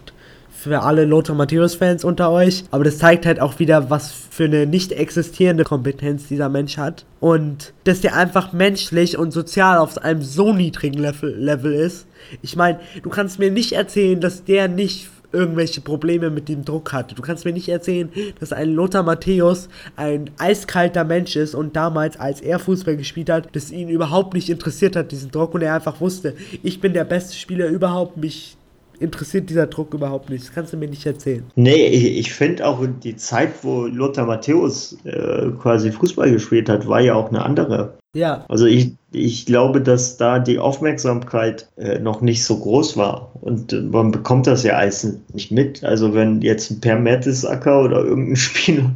[0.58, 2.64] für alle Lothar Matthäus-Fans unter euch.
[2.72, 7.06] Aber das zeigt halt auch wieder, was für eine nicht existierende Kompetenz dieser Mensch hat.
[7.20, 12.08] Und dass der einfach menschlich und sozial auf einem so niedrigen Level, Level ist.
[12.42, 16.94] Ich meine, du kannst mir nicht erzählen, dass der nicht irgendwelche Probleme mit dem Druck
[16.94, 17.14] hatte.
[17.14, 22.18] Du kannst mir nicht erzählen, dass ein Lothar Matthäus ein eiskalter Mensch ist und damals,
[22.20, 25.76] als er Fußball gespielt hat, dass ihn überhaupt nicht interessiert hat, diesen Druck und er
[25.76, 28.57] einfach wusste, ich bin der beste Spieler überhaupt, mich
[29.00, 30.46] interessiert dieser Druck überhaupt nicht.
[30.46, 31.44] Das kannst du mir nicht erzählen.
[31.56, 36.88] Nee, ich, ich finde auch die Zeit, wo Lothar Matthäus äh, quasi Fußball gespielt hat,
[36.88, 37.98] war ja auch eine andere.
[38.16, 38.46] Ja.
[38.48, 43.32] Also ich, ich glaube, dass da die Aufmerksamkeit äh, noch nicht so groß war.
[43.42, 45.84] Und äh, man bekommt das ja alles nicht mit.
[45.84, 48.96] Also wenn jetzt ein Per Mertesacker oder irgendein Spieler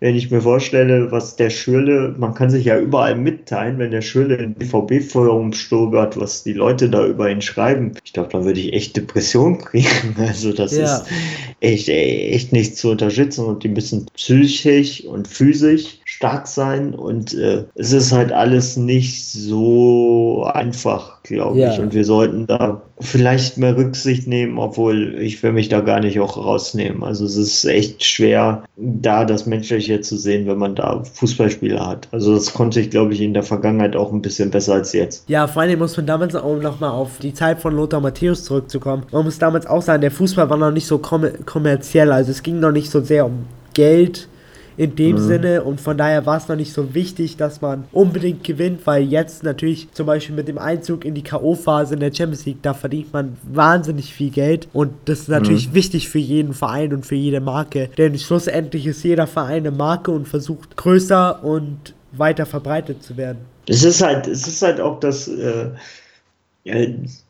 [0.00, 4.00] wenn ich mir vorstelle, was der Schürle, man kann sich ja überall mitteilen, wenn der
[4.00, 7.92] Schürle in BVB-Forum stobert, was die Leute da über ihn schreiben.
[8.02, 10.16] Ich glaube, da würde ich echt Depression kriegen.
[10.30, 10.84] Also das ja.
[10.84, 11.06] ist
[11.60, 17.64] echt, echt nicht zu unterstützen und die müssen psychisch und physisch stark sein und äh,
[17.74, 21.72] es ist halt alles nicht so einfach, glaube ja.
[21.72, 21.80] ich.
[21.80, 26.20] Und wir sollten da vielleicht mehr Rücksicht nehmen, obwohl ich will mich da gar nicht
[26.20, 27.02] auch rausnehmen.
[27.02, 32.08] Also es ist echt schwer, da das Menschliche zu sehen, wenn man da Fußballspieler hat.
[32.12, 35.28] Also das konnte ich, glaube ich, in der Vergangenheit auch ein bisschen besser als jetzt.
[35.28, 39.04] Ja, vor allem muss man damals auch nochmal auf die Zeit von Lothar Matthäus zurückzukommen.
[39.12, 42.60] Man muss damals auch sagen, der Fußball war noch nicht so kommerziell, also es ging
[42.60, 44.28] noch nicht so sehr um Geld
[44.76, 45.20] in dem mhm.
[45.20, 49.04] Sinne und von daher war es noch nicht so wichtig, dass man unbedingt gewinnt, weil
[49.04, 52.74] jetzt natürlich zum Beispiel mit dem Einzug in die K.O.-Phase in der Champions League, da
[52.74, 55.74] verdient man wahnsinnig viel Geld und das ist natürlich mhm.
[55.74, 60.10] wichtig für jeden Verein und für jede Marke, denn schlussendlich ist jeder Verein eine Marke
[60.10, 63.38] und versucht größer und weiter verbreitet zu werden.
[63.66, 65.70] Es ist halt, es ist halt auch das, äh,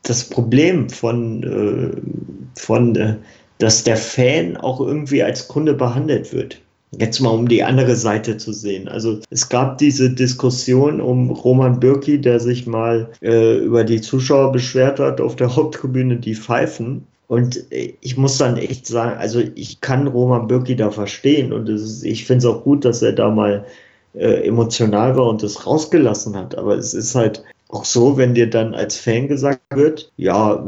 [0.03, 3.15] das Problem von, äh, von äh,
[3.57, 6.59] dass der Fan auch irgendwie als Kunde behandelt wird.
[6.99, 8.89] Jetzt mal um die andere Seite zu sehen.
[8.89, 14.51] Also es gab diese Diskussion um Roman Bürki, der sich mal äh, über die Zuschauer
[14.51, 17.07] beschwert hat auf der Haupttribüne, die pfeifen.
[17.27, 21.69] Und äh, ich muss dann echt sagen, also ich kann Roman Bürki da verstehen und
[21.69, 23.65] ist, ich finde es auch gut, dass er da mal
[24.13, 26.57] äh, emotional war und das rausgelassen hat.
[26.57, 30.61] Aber es ist halt auch so, wenn dir dann als Fan gesagt wird, ja,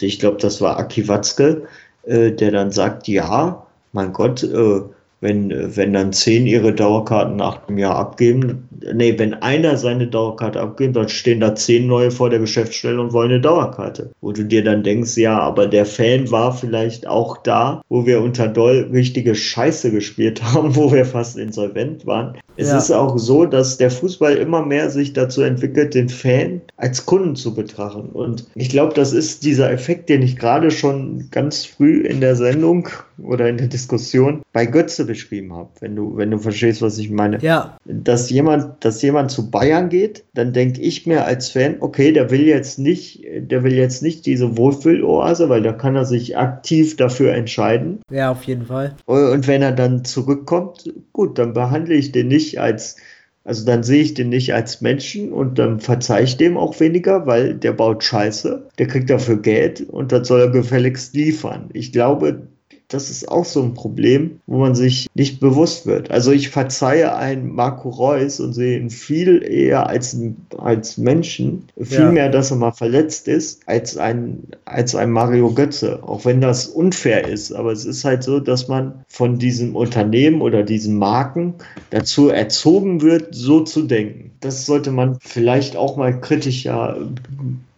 [0.00, 1.62] ich glaube, das war Aki Watzke,
[2.04, 4.82] äh, der dann sagt, ja, mein Gott, äh,
[5.22, 10.60] wenn, wenn dann zehn ihre Dauerkarten nach einem Jahr abgeben, nee, wenn einer seine Dauerkarte
[10.60, 14.10] abgibt, dann stehen da zehn neue vor der Geschäftsstelle und wollen eine Dauerkarte.
[14.20, 18.20] Wo du dir dann denkst, ja, aber der Fan war vielleicht auch da, wo wir
[18.20, 22.36] unter Doll richtige Scheiße gespielt haben, wo wir fast insolvent waren.
[22.56, 22.78] Es ja.
[22.78, 27.34] ist auch so, dass der Fußball immer mehr sich dazu entwickelt, den Fan als Kunden
[27.34, 28.10] zu betrachten.
[28.12, 32.36] Und ich glaube, das ist dieser Effekt, den ich gerade schon ganz früh in der
[32.36, 32.88] Sendung
[33.22, 37.10] oder in der Diskussion bei Götze beschrieben habe, wenn du, wenn du verstehst, was ich
[37.10, 37.38] meine.
[37.40, 37.76] Ja.
[37.84, 42.30] Dass jemand, dass jemand zu Bayern geht, dann denke ich mir als Fan, okay, der
[42.30, 46.96] will jetzt nicht, der will jetzt nicht diese Wohlfühloase, weil da kann er sich aktiv
[46.96, 48.00] dafür entscheiden.
[48.10, 48.96] Ja, auf jeden Fall.
[49.04, 52.96] Und wenn er dann zurückkommt, gut, dann behandle ich den nicht als
[53.44, 57.26] also dann sehe ich den nicht als Menschen und dann verzeihe ich dem auch weniger,
[57.26, 61.68] weil der baut Scheiße, der kriegt dafür Geld und dann soll er gefälligst liefern.
[61.72, 62.46] Ich glaube,
[62.92, 66.10] das ist auch so ein Problem, wo man sich nicht bewusst wird.
[66.10, 70.16] Also ich verzeihe einen Marco Reus und sehe ihn viel eher als,
[70.58, 72.12] als Menschen, viel ja.
[72.12, 76.02] mehr, dass er mal verletzt ist, als ein, als ein Mario Götze.
[76.02, 77.52] Auch wenn das unfair ist.
[77.52, 81.54] Aber es ist halt so, dass man von diesem Unternehmen oder diesen Marken
[81.90, 84.32] dazu erzogen wird, so zu denken.
[84.40, 86.98] Das sollte man vielleicht auch mal kritischer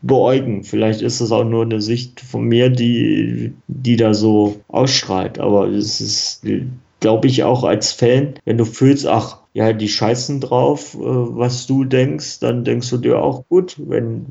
[0.06, 0.64] beäugen.
[0.64, 5.38] Vielleicht ist das auch nur eine Sicht von mir, die, die da so ausschreit.
[5.38, 6.42] Aber es ist,
[7.00, 11.66] glaube ich, auch als Fan, wenn du fühlst, ach, ja, die scheißen drauf, äh, was
[11.66, 14.26] du denkst, dann denkst du dir auch gut, wenn,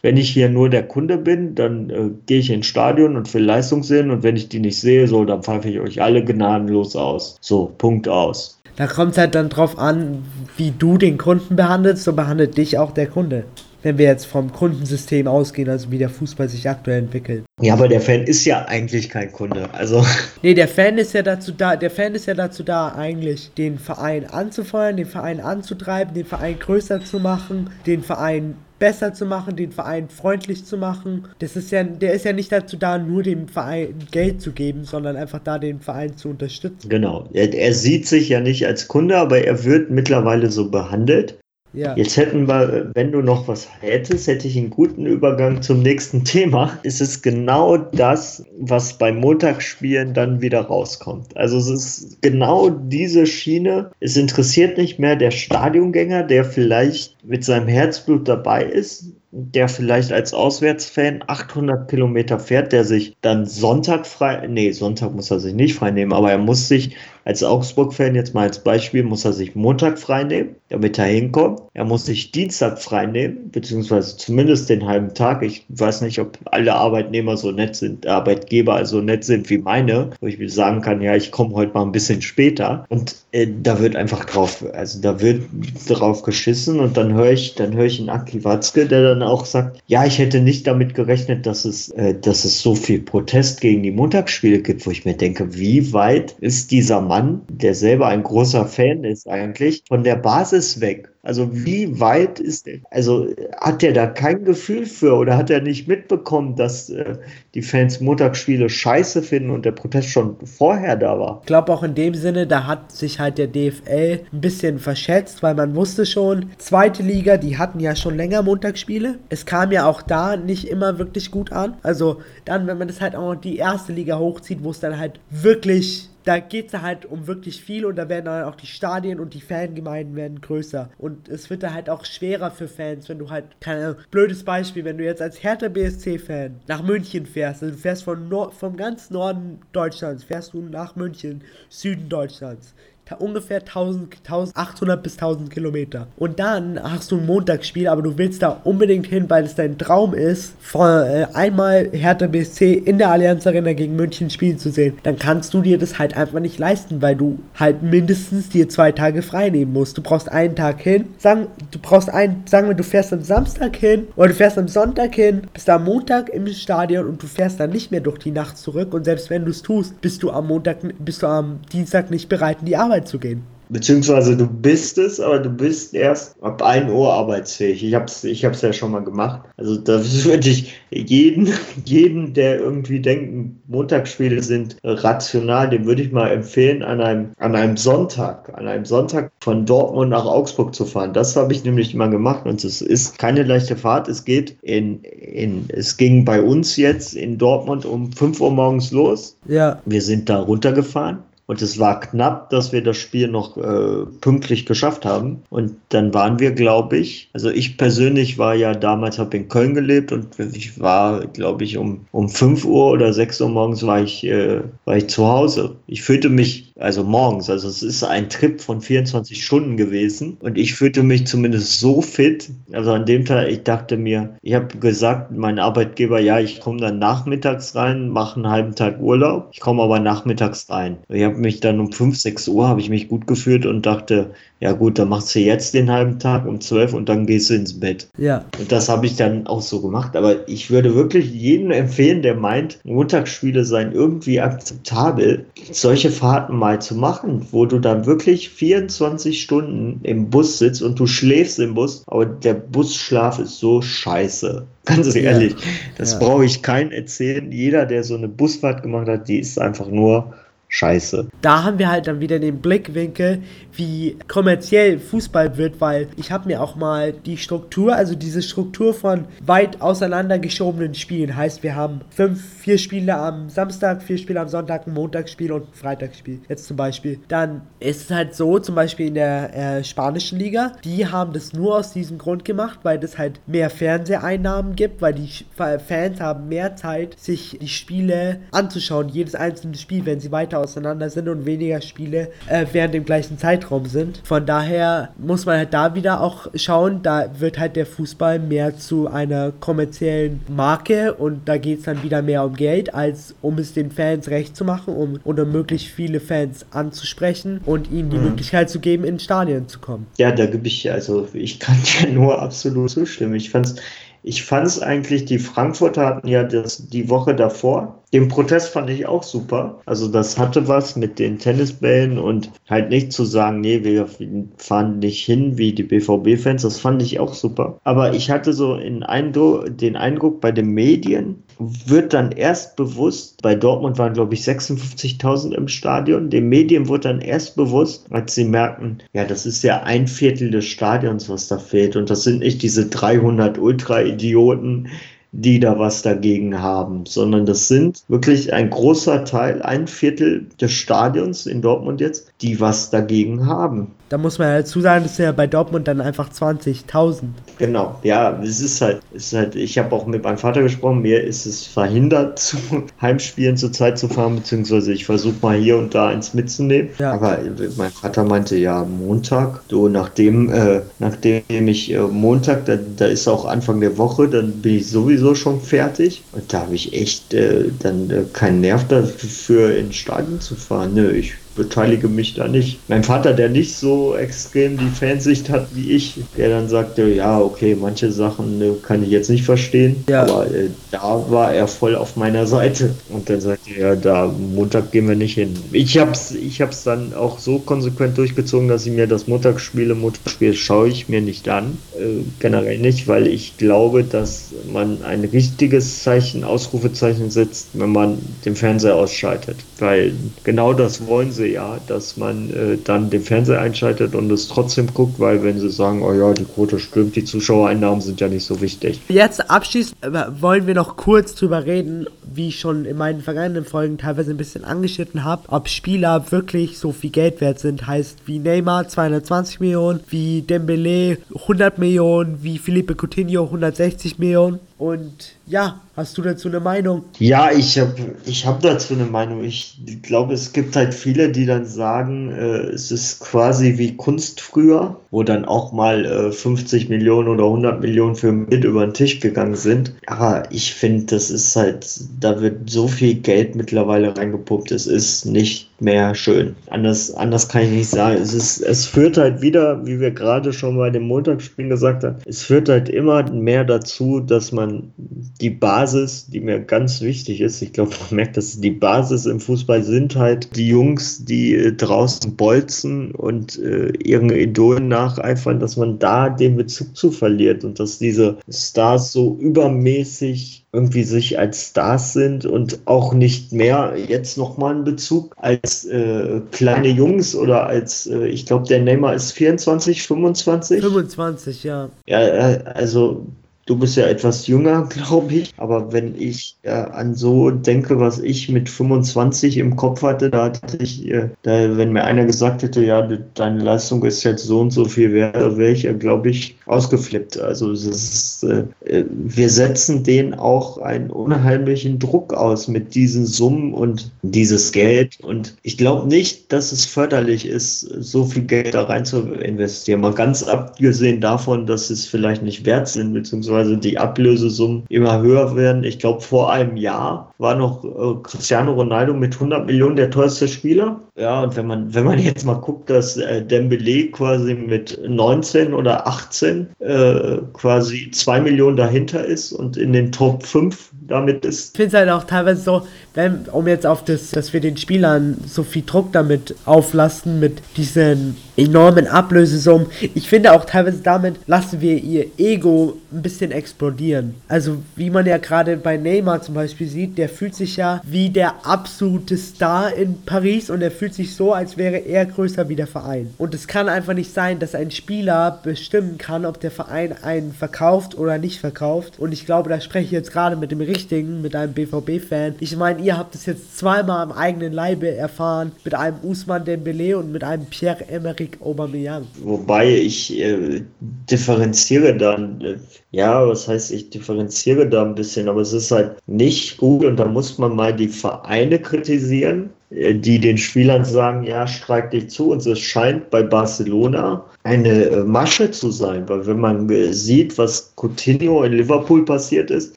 [0.00, 3.44] wenn ich hier nur der Kunde bin, dann äh, gehe ich ins Stadion und will
[3.44, 6.96] Leistung sehen und wenn ich die nicht sehe, so, dann pfeife ich euch alle gnadenlos
[6.96, 7.36] aus.
[7.42, 8.58] So, Punkt aus.
[8.76, 10.24] Da kommt es halt dann drauf an,
[10.56, 13.44] wie du den Kunden behandelst, so behandelt dich auch der Kunde
[13.84, 17.44] wenn wir jetzt vom Kundensystem ausgehen, also wie der Fußball sich aktuell entwickelt.
[17.60, 19.68] Ja, aber der Fan ist ja eigentlich kein Kunde.
[19.72, 20.04] Also.
[20.42, 23.78] Nee, der Fan ist ja dazu da, der Fan ist ja dazu da, eigentlich den
[23.78, 29.56] Verein anzufeuern, den Verein anzutreiben, den Verein größer zu machen, den Verein besser zu machen,
[29.56, 31.28] den Verein freundlich zu machen.
[31.38, 34.84] Das ist ja, der ist ja nicht dazu da, nur dem Verein Geld zu geben,
[34.84, 36.88] sondern einfach da, den Verein zu unterstützen.
[36.88, 37.28] Genau.
[37.32, 41.38] Er, er sieht sich ja nicht als Kunde, aber er wird mittlerweile so behandelt.
[41.74, 41.96] Ja.
[41.96, 46.24] Jetzt hätten wir, wenn du noch was hättest, hätte ich einen guten Übergang zum nächsten
[46.24, 46.78] Thema.
[46.84, 51.36] Es ist genau das, was beim Montagsspielen dann wieder rauskommt.
[51.36, 53.90] Also es ist genau diese Schiene.
[53.98, 60.12] Es interessiert nicht mehr der Stadiongänger, der vielleicht mit seinem Herzblut dabei ist, der vielleicht
[60.12, 65.54] als Auswärtsfan 800 Kilometer fährt, der sich dann Sonntag frei, nee, Sonntag muss er sich
[65.54, 69.32] nicht frei nehmen, aber er muss sich als Augsburg-Fan jetzt mal als Beispiel, muss er
[69.32, 71.62] sich Montag frei nehmen, damit er hinkommt.
[71.76, 75.42] Er muss sich Dienstag frei nehmen, beziehungsweise zumindest den halben Tag.
[75.42, 80.10] Ich weiß nicht, ob alle Arbeitnehmer so nett sind, Arbeitgeber also nett sind wie meine,
[80.20, 82.84] wo ich mir sagen kann, ja, ich komme heute mal ein bisschen später.
[82.90, 85.42] Und äh, da wird einfach drauf, also da wird
[85.88, 89.44] drauf geschissen und dann höre ich, dann höre ich einen Aki Watzke, der dann auch
[89.44, 93.60] sagt, ja, ich hätte nicht damit gerechnet, dass es, äh, dass es so viel Protest
[93.60, 98.06] gegen die Montagsspiele gibt, wo ich mir denke, wie weit ist dieser Mann, der selber
[98.06, 101.10] ein großer Fan ist eigentlich, von der Basis weg?
[101.24, 102.80] Also wie weit ist der?
[102.90, 107.16] Also hat der da kein Gefühl für oder hat er nicht mitbekommen, dass äh,
[107.54, 111.38] die Fans Montagsspiele scheiße finden und der Protest schon vorher da war?
[111.40, 115.42] Ich glaube auch in dem Sinne, da hat sich halt der DFL ein bisschen verschätzt,
[115.42, 119.18] weil man wusste schon, zweite Liga, die hatten ja schon länger Montagsspiele.
[119.30, 121.78] Es kam ja auch da nicht immer wirklich gut an.
[121.82, 124.98] Also dann, wenn man das halt auch noch die erste Liga hochzieht, wo es dann
[124.98, 128.66] halt wirklich da geht es halt um wirklich viel und da werden dann auch die
[128.66, 130.90] Stadien und die Fangemeinden werden größer.
[130.98, 134.44] Und es wird da halt auch schwerer für Fans, wenn du halt, keine Ahnung, blödes
[134.44, 138.54] Beispiel, wenn du jetzt als Hertha BSC-Fan nach München fährst, also du fährst von Nord
[138.54, 142.74] vom ganz Norden Deutschlands, fährst du nach München, Süden Deutschlands
[143.18, 146.06] ungefähr 1000, 1800 bis 1000 Kilometer.
[146.16, 149.78] Und dann hast du ein Montagsspiel, aber du willst da unbedingt hin, weil es dein
[149.78, 154.70] Traum ist, von, äh, einmal Hertha BSC in der Allianz Arena gegen München spielen zu
[154.70, 154.98] sehen.
[155.02, 158.92] Dann kannst du dir das halt einfach nicht leisten, weil du halt mindestens dir zwei
[158.92, 159.98] Tage frei nehmen musst.
[159.98, 163.76] Du brauchst einen Tag hin, sagen, du brauchst einen, sagen wir, du fährst am Samstag
[163.76, 167.60] hin oder du fährst am Sonntag hin, bist am Montag im Stadion und du fährst
[167.60, 170.30] dann nicht mehr durch die Nacht zurück und selbst wenn du es tust, bist du
[170.30, 173.42] am Montag, bist du am Dienstag nicht bereit, in die Arbeit Arbeit zu gehen.
[173.70, 177.82] Beziehungsweise du bist es, aber du bist erst ab 1 Uhr arbeitsfähig.
[177.82, 179.40] Ich habe es ich hab's ja schon mal gemacht.
[179.56, 181.48] Also da würde ich jeden,
[181.84, 187.56] jeden, der irgendwie denkt, Montagsspiele sind rational, dem würde ich mal empfehlen, an einem, an
[187.56, 191.14] einem Sonntag, an einem Sonntag von Dortmund nach Augsburg zu fahren.
[191.14, 194.08] Das habe ich nämlich mal gemacht und es ist keine leichte Fahrt.
[194.08, 198.92] Es geht in, in, es ging bei uns jetzt in Dortmund um 5 Uhr morgens
[198.92, 199.36] los.
[199.48, 199.80] Ja.
[199.86, 204.64] Wir sind da runtergefahren und es war knapp, dass wir das Spiel noch äh, pünktlich
[204.64, 205.42] geschafft haben.
[205.50, 209.74] Und dann waren wir, glaube ich, also ich persönlich war ja damals, habe in Köln
[209.74, 214.02] gelebt und ich war, glaube ich, um, um 5 Uhr oder 6 Uhr morgens war
[214.02, 215.76] ich, äh, war ich zu Hause.
[215.86, 220.58] Ich fühlte mich, also morgens, also es ist ein Trip von 24 Stunden gewesen und
[220.58, 222.50] ich fühlte mich zumindest so fit.
[222.72, 226.80] Also an dem Tag, ich dachte mir, ich habe gesagt, mein Arbeitgeber, ja, ich komme
[226.80, 230.98] dann nachmittags rein, mache einen halben Tag Urlaub, ich komme aber nachmittags rein.
[231.08, 234.32] Ich habe mich dann um 5, 6 Uhr, habe ich mich gut gefühlt und dachte,
[234.64, 237.54] ja gut, dann machst du jetzt den halben Tag um 12 und dann gehst du
[237.54, 238.08] ins Bett.
[238.16, 238.46] Ja.
[238.58, 240.16] Und das habe ich dann auch so gemacht.
[240.16, 246.80] Aber ich würde wirklich jedem empfehlen, der meint, Montagsspiele seien irgendwie akzeptabel, solche Fahrten mal
[246.80, 251.74] zu machen, wo du dann wirklich 24 Stunden im Bus sitzt und du schläfst im
[251.74, 254.64] Bus, aber der Busschlaf ist so scheiße.
[254.86, 255.58] Ganz ehrlich, ja.
[255.98, 256.20] das ja.
[256.20, 257.52] brauche ich keinen erzählen.
[257.52, 260.32] Jeder, der so eine Busfahrt gemacht hat, die ist einfach nur
[260.74, 261.28] scheiße.
[261.40, 263.42] Da haben wir halt dann wieder den Blickwinkel,
[263.76, 268.94] wie kommerziell Fußball wird, weil ich habe mir auch mal die Struktur, also diese Struktur
[268.94, 274.48] von weit auseinandergeschobenen Spielen, heißt wir haben fünf, vier Spiele am Samstag, vier Spiele am
[274.48, 277.20] Sonntag, ein Montagsspiel und ein Freitagsspiel, jetzt zum Beispiel.
[277.28, 281.52] Dann ist es halt so, zum Beispiel in der äh, spanischen Liga, die haben das
[281.52, 286.48] nur aus diesem Grund gemacht, weil das halt mehr Fernseheinnahmen gibt, weil die Fans haben
[286.48, 291.46] mehr Zeit, sich die Spiele anzuschauen, jedes einzelne Spiel, wenn sie weiter auseinander sind und
[291.46, 294.20] weniger Spiele äh, während dem gleichen Zeitraum sind.
[294.24, 298.76] Von daher muss man halt da wieder auch schauen, da wird halt der Fußball mehr
[298.76, 303.58] zu einer kommerziellen Marke und da geht es dann wieder mehr um Geld, als um
[303.58, 308.16] es den Fans recht zu machen, um oder möglichst viele Fans anzusprechen und ihnen die
[308.16, 308.24] mhm.
[308.24, 310.06] Möglichkeit zu geben, in Stadien zu kommen.
[310.18, 313.34] Ja, da gebe ich, also ich kann dir nur absolut zustimmen.
[313.34, 313.76] Ich fand es
[314.24, 318.02] ich fand es eigentlich, die Frankfurter hatten ja das, die Woche davor.
[318.14, 319.80] Den Protest fand ich auch super.
[319.84, 324.08] Also das hatte was mit den Tennisbällen und halt nicht zu sagen, nee, wir
[324.56, 326.62] fahren nicht hin wie die BVB-Fans.
[326.62, 327.78] Das fand ich auch super.
[327.84, 331.42] Aber ich hatte so in Eindruck, den Eindruck bei den Medien,
[331.86, 337.08] wird dann erst bewusst, bei Dortmund waren glaube ich 56.000 im Stadion, den Medien wurde
[337.08, 341.48] dann erst bewusst, als sie merken, ja, das ist ja ein Viertel des Stadions, was
[341.48, 341.96] da fehlt.
[341.96, 344.88] Und das sind nicht diese 300 Ultra-Idioten,
[345.36, 350.72] die da was dagegen haben, sondern das sind wirklich ein großer Teil, ein Viertel des
[350.72, 353.90] Stadions in Dortmund jetzt, die was dagegen haben.
[354.10, 357.22] Da muss man dazu sagen, das sind ja bei Dortmund dann einfach 20.000.
[357.58, 361.02] Genau, ja, es ist halt, es ist halt ich habe auch mit meinem Vater gesprochen,
[361.02, 362.56] mir ist es verhindert, zu
[363.00, 366.90] Heimspielen zur Zeit zu fahren, beziehungsweise ich versuche mal hier und da eins mitzunehmen.
[366.98, 367.12] Ja.
[367.12, 367.38] Aber
[367.76, 373.26] mein Vater meinte, ja, Montag, so nachdem, äh, nachdem ich äh, Montag, da, da ist
[373.26, 376.22] auch Anfang der Woche, dann bin ich sowieso schon fertig.
[376.32, 380.92] Und da habe ich echt äh, dann äh, keinen Nerv dafür, ins Stadion zu fahren.
[380.92, 382.78] Nö, ich beteilige mich da nicht.
[382.88, 387.40] Mein Vater, der nicht so extrem die Fansicht hat wie ich, der dann sagte, ja,
[387.40, 390.22] okay, manche Sachen ne, kann ich jetzt nicht verstehen, ja.
[390.22, 392.94] aber äh, da war er voll auf meiner Seite.
[393.08, 395.54] Und dann sagte er, da Montag gehen wir nicht hin.
[395.72, 400.54] Ich hab's, ich hab's dann auch so konsequent durchgezogen, dass ich mir das Montagsspiel, Montagsspiel
[400.54, 401.78] schaue ich mir nicht an.
[401.98, 408.18] Äh, generell nicht, weil ich glaube, dass man ein richtiges Zeichen, Ausrufezeichen setzt, wenn man
[408.44, 409.56] den Fernseher ausschaltet.
[409.78, 410.12] Weil
[410.42, 414.48] genau das wollen sie Quote ja, dass man äh, dann den Fernseher einschaltet und es
[414.48, 418.28] trotzdem guckt, weil wenn sie sagen, oh ja, die Quote stimmt, die Zuschauereinnahmen sind ja
[418.28, 419.00] nicht so wichtig.
[419.08, 419.96] Jetzt abschließend
[420.40, 424.36] wollen wir noch kurz drüber reden, wie ich schon in meinen vergangenen Folgen teilweise ein
[424.36, 427.86] bisschen angeschnitten habe, ob Spieler wirklich so viel Geld wert sind.
[427.86, 434.60] Heißt wie Neymar 220 Millionen, wie Dembele 100 Millionen, wie Felipe Coutinho 160 Millionen.
[434.76, 437.04] Und ja, hast du dazu eine Meinung?
[437.20, 437.94] Ja, ich habe
[438.26, 439.44] ich hab dazu eine Meinung.
[439.44, 444.40] Ich glaube, es gibt halt viele, die dann sagen, äh, es ist quasi wie Kunst
[444.40, 448.94] früher, wo dann auch mal äh, 50 Millionen oder 100 Millionen für Bild über den
[448.94, 449.94] Tisch gegangen sind.
[450.06, 451.86] Aber ich finde, das ist halt,
[452.18, 456.56] da wird so viel Geld mittlerweile reingepumpt, es ist nicht mehr schön.
[456.70, 458.20] Anders, anders kann ich nicht sagen.
[458.20, 462.16] Es, ist, es führt halt wieder, wie wir gerade schon bei dem Montagsspiel gesagt haben,
[462.26, 467.62] es führt halt immer mehr dazu, dass man die Basis, die mir ganz wichtig ist,
[467.62, 471.72] ich glaube, man merkt, dass die Basis im Fußball sind halt die Jungs, die äh,
[471.72, 477.80] draußen bolzen und äh, ihren Idolen nacheifern, dass man da den Bezug zu verliert und
[477.80, 484.36] dass diese Stars so übermäßig irgendwie sich als Stars sind und auch nicht mehr jetzt
[484.36, 489.32] nochmal einen Bezug als äh, kleine Jungs oder als, äh, ich glaube, der Neymar ist
[489.32, 490.80] 24, 25.
[490.80, 491.88] 25, ja.
[492.06, 493.24] Ja, äh, also
[493.66, 495.52] du bist ja etwas jünger, glaube ich.
[495.56, 500.44] Aber wenn ich äh, an so denke, was ich mit 25 im Kopf hatte, da
[500.44, 503.02] hatte ich, äh, da, wenn mir einer gesagt hätte, ja,
[503.34, 507.38] deine Leistung ist jetzt so und so viel wert, wäre ich, glaube ich, ausgeflippt.
[507.38, 508.64] Also ist, äh,
[509.08, 515.18] wir setzen denen auch einen unheimlichen Druck aus mit diesen Summen und dieses Geld.
[515.22, 520.00] Und ich glaube nicht, dass es förderlich ist, so viel Geld da rein zu investieren.
[520.00, 525.54] Mal ganz abgesehen davon, dass es vielleicht nicht wert sind, beziehungsweise die Ablösesummen immer höher
[525.56, 525.84] werden.
[525.84, 530.48] Ich glaube, vor einem Jahr war noch äh, Cristiano Ronaldo mit 100 Millionen der teuerste
[530.48, 531.00] Spieler.
[531.16, 535.74] Ja, und wenn man, wenn man jetzt mal guckt, dass äh, Dembele quasi mit 19
[535.74, 541.74] oder 18 äh, quasi 2 Millionen dahinter ist und in den Top 5 damit ist.
[541.74, 544.76] Ich finde es halt auch teilweise so, wenn, um jetzt auf das, dass wir den
[544.76, 549.88] Spielern so viel Druck damit auflasten, mit diesen enormen Ablösesummen.
[550.14, 554.34] Ich finde auch teilweise damit lassen wir ihr Ego ein bisschen explodieren.
[554.48, 558.30] Also wie man ja gerade bei Neymar zum Beispiel sieht, der fühlt sich ja wie
[558.30, 562.76] der absolute Star in Paris und er fühlt sich so, als wäre er größer wie
[562.76, 563.34] der Verein.
[563.38, 567.52] Und es kann einfach nicht sein, dass ein Spieler bestimmen kann, ob der Verein einen
[567.52, 569.18] verkauft oder nicht verkauft.
[569.18, 572.56] Und ich glaube, da spreche ich jetzt gerade mit dem richtigen, mit einem BVB-Fan.
[572.60, 577.18] Ich meine, ihr habt es jetzt zweimal am eigenen Leibe erfahren, mit einem Usman Dembele
[577.18, 579.26] und mit einem Pierre-Emerick Aubameyang.
[579.42, 582.76] Wobei ich äh, differenziere dann, äh,
[583.10, 587.16] ja, was heißt, ich differenziere da ein bisschen, aber es ist halt nicht gut und
[587.16, 592.50] da muss man mal die Vereine kritisieren, die den Spielern sagen, ja, streik dich zu.
[592.50, 597.58] Und es scheint bei Barcelona eine äh, Masche zu sein, weil wenn man äh, sieht,
[597.58, 599.96] was Coutinho in Liverpool passiert ist,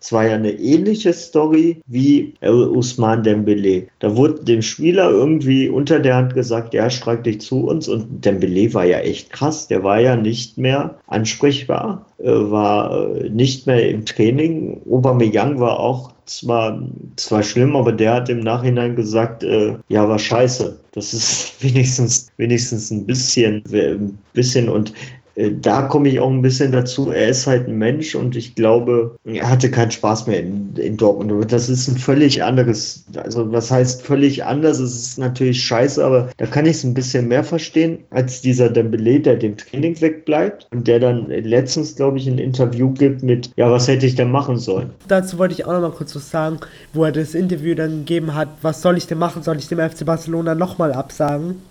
[0.00, 3.88] es war ja eine ähnliche Story wie Usman Dembele.
[3.98, 7.88] Da wurde dem Spieler irgendwie unter der Hand gesagt, ja, streik dich zu uns.
[7.88, 9.68] Und Dembele war ja echt krass.
[9.68, 14.80] Der war ja nicht mehr ansprechbar, war nicht mehr im Training.
[14.88, 16.82] Aubameyang war auch zwar,
[17.16, 20.78] zwar schlimm, aber der hat im Nachhinein gesagt, äh, ja, war scheiße.
[20.92, 24.92] Das ist wenigstens, wenigstens ein bisschen, ein bisschen und
[25.36, 27.10] da komme ich auch ein bisschen dazu.
[27.10, 30.96] Er ist halt ein Mensch und ich glaube, er hatte keinen Spaß mehr in, in
[30.96, 31.50] Dortmund.
[31.50, 34.78] Das ist ein völlig anderes, also was heißt völlig anders?
[34.78, 38.68] Es ist natürlich scheiße, aber da kann ich es ein bisschen mehr verstehen als dieser
[38.68, 43.50] Dembele, der dem Training wegbleibt und der dann letztens, glaube ich, ein Interview gibt mit,
[43.56, 44.90] ja, was hätte ich denn machen sollen?
[45.08, 46.58] Dazu wollte ich auch noch mal kurz was sagen,
[46.92, 49.42] wo er das Interview dann gegeben hat, was soll ich denn machen?
[49.42, 51.62] Soll ich dem FC Barcelona nochmal absagen?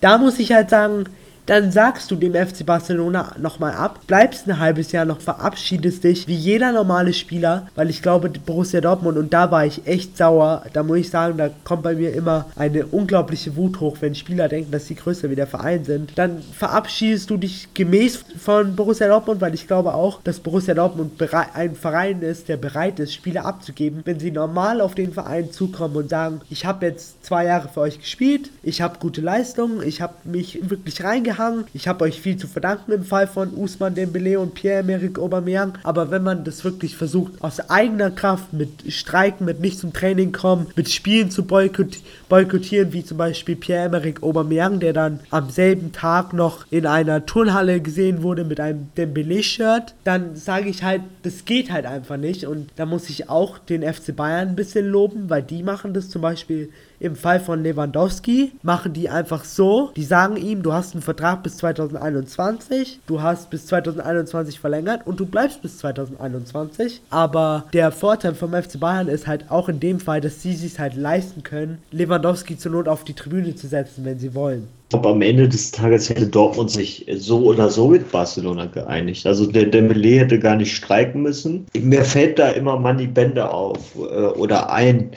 [0.00, 1.06] Da muss ich halt sagen,
[1.48, 6.28] dann sagst du dem FC Barcelona nochmal ab, bleibst ein halbes Jahr noch, verabschiedest dich
[6.28, 10.64] wie jeder normale Spieler, weil ich glaube, Borussia Dortmund, und da war ich echt sauer,
[10.74, 14.48] da muss ich sagen, da kommt bei mir immer eine unglaubliche Wut hoch, wenn Spieler
[14.48, 16.12] denken, dass sie größer wie der Verein sind.
[16.16, 21.12] Dann verabschiedest du dich gemäß von Borussia Dortmund, weil ich glaube auch, dass Borussia Dortmund
[21.54, 25.96] ein Verein ist, der bereit ist, Spieler abzugeben, wenn sie normal auf den Verein zukommen
[25.96, 30.02] und sagen, ich habe jetzt zwei Jahre für euch gespielt, ich habe gute Leistungen, ich
[30.02, 31.64] habe mich wirklich reingehalten, gehangen.
[31.72, 35.78] Ich habe euch viel zu verdanken im Fall von Usman Dembele und Pierre-Emerick Aubameyang.
[35.84, 40.32] Aber wenn man das wirklich versucht, aus eigener Kraft mit Streiken, mit nicht zum Training
[40.32, 45.92] kommen, mit Spielen zu boykott boykottieren, wie zum Beispiel Pierre-Emerick Aubameyang, der dann am selben
[45.92, 51.44] Tag noch in einer Turnhalle gesehen wurde mit einem Dembele-Shirt, dann sage ich halt, das
[51.44, 52.46] geht halt einfach nicht.
[52.46, 56.08] Und da muss ich auch den FC Bayern ein bisschen loben, weil die machen das
[56.10, 56.70] zum Beispiel
[57.00, 61.42] im Fall von Lewandowski machen die einfach so, die sagen ihm, du hast einen Vertrag
[61.42, 67.02] bis 2021, du hast bis 2021 verlängert und du bleibst bis 2021.
[67.10, 70.78] Aber der Vorteil vom FC Bayern ist halt auch in dem Fall, dass sie sich
[70.78, 74.68] halt leisten können, Lewandowski zur Not auf die Tribüne zu setzen, wenn sie wollen.
[74.92, 79.26] Aber am Ende des Tages hätte Dortmund sich so oder so mit Barcelona geeinigt.
[79.26, 81.66] Also der Dembele hätte gar nicht streiken müssen.
[81.78, 85.10] Mir fällt da immer Manny Bender auf äh, oder ein,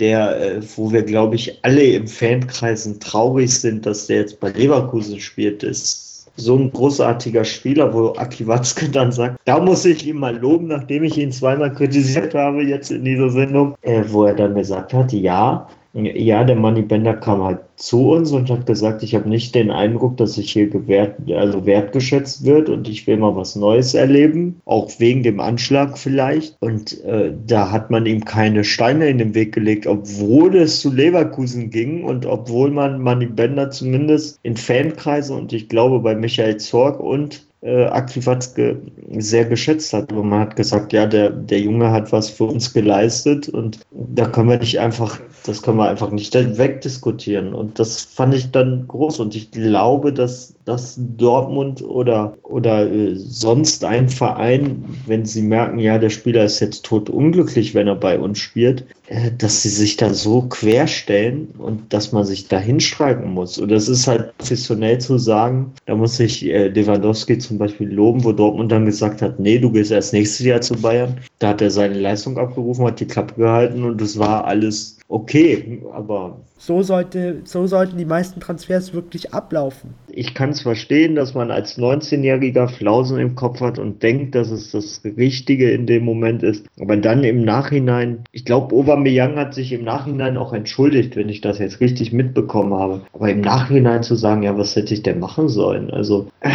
[0.00, 4.50] der, äh, wo wir, glaube ich, alle im Fankreisen traurig sind, dass der jetzt bei
[4.50, 10.06] Leverkusen spielt, ist so ein großartiger Spieler, wo Aki Watzke dann sagt, da muss ich
[10.06, 14.24] ihn mal loben, nachdem ich ihn zweimal kritisiert habe jetzt in dieser Sendung, äh, wo
[14.24, 18.66] er dann gesagt hat, ja, ja, der Money Bender kam halt zu uns und hat
[18.66, 23.06] gesagt, ich habe nicht den Eindruck, dass ich hier gewert, also wertgeschätzt wird und ich
[23.06, 26.56] will mal was Neues erleben, auch wegen dem Anschlag vielleicht.
[26.60, 30.92] Und äh, da hat man ihm keine Steine in den Weg gelegt, obwohl es zu
[30.92, 36.58] Leverkusen ging und obwohl man Money Bender zumindest in Fankreisen und ich glaube bei Michael
[36.58, 38.80] Zorg und äh, Aki Watzke
[39.18, 40.12] sehr geschätzt hat.
[40.12, 44.26] Und man hat gesagt, ja, der, der Junge hat was für uns geleistet und da
[44.26, 47.54] können wir nicht einfach, das können wir einfach nicht wegdiskutieren.
[47.54, 53.16] Und das fand ich dann groß und ich glaube, dass dass Dortmund oder, oder äh,
[53.16, 57.96] sonst ein Verein, wenn sie merken, ja, der Spieler ist jetzt tot unglücklich, wenn er
[57.96, 62.60] bei uns spielt, äh, dass sie sich da so querstellen und dass man sich da
[62.60, 63.58] hinstreiten muss.
[63.58, 68.22] Und das ist halt professionell zu sagen, da muss sich äh, Lewandowski zum Beispiel loben,
[68.22, 71.16] wo Dortmund dann gesagt hat, nee, du gehst erst nächstes Jahr zu Bayern.
[71.40, 75.82] Da hat er seine Leistung abgerufen, hat die Klappe gehalten und es war alles okay,
[75.90, 79.94] aber so, sollte, so sollten die meisten Transfers wirklich ablaufen.
[80.10, 84.50] Ich kann es verstehen, dass man als 19-Jähriger Flausen im Kopf hat und denkt, dass
[84.50, 86.66] es das Richtige in dem Moment ist.
[86.78, 91.40] Aber dann im Nachhinein, ich glaube, Aubameyang hat sich im Nachhinein auch entschuldigt, wenn ich
[91.40, 93.00] das jetzt richtig mitbekommen habe.
[93.14, 95.90] Aber im Nachhinein zu sagen, ja, was hätte ich denn machen sollen?
[95.90, 96.50] Also, äh,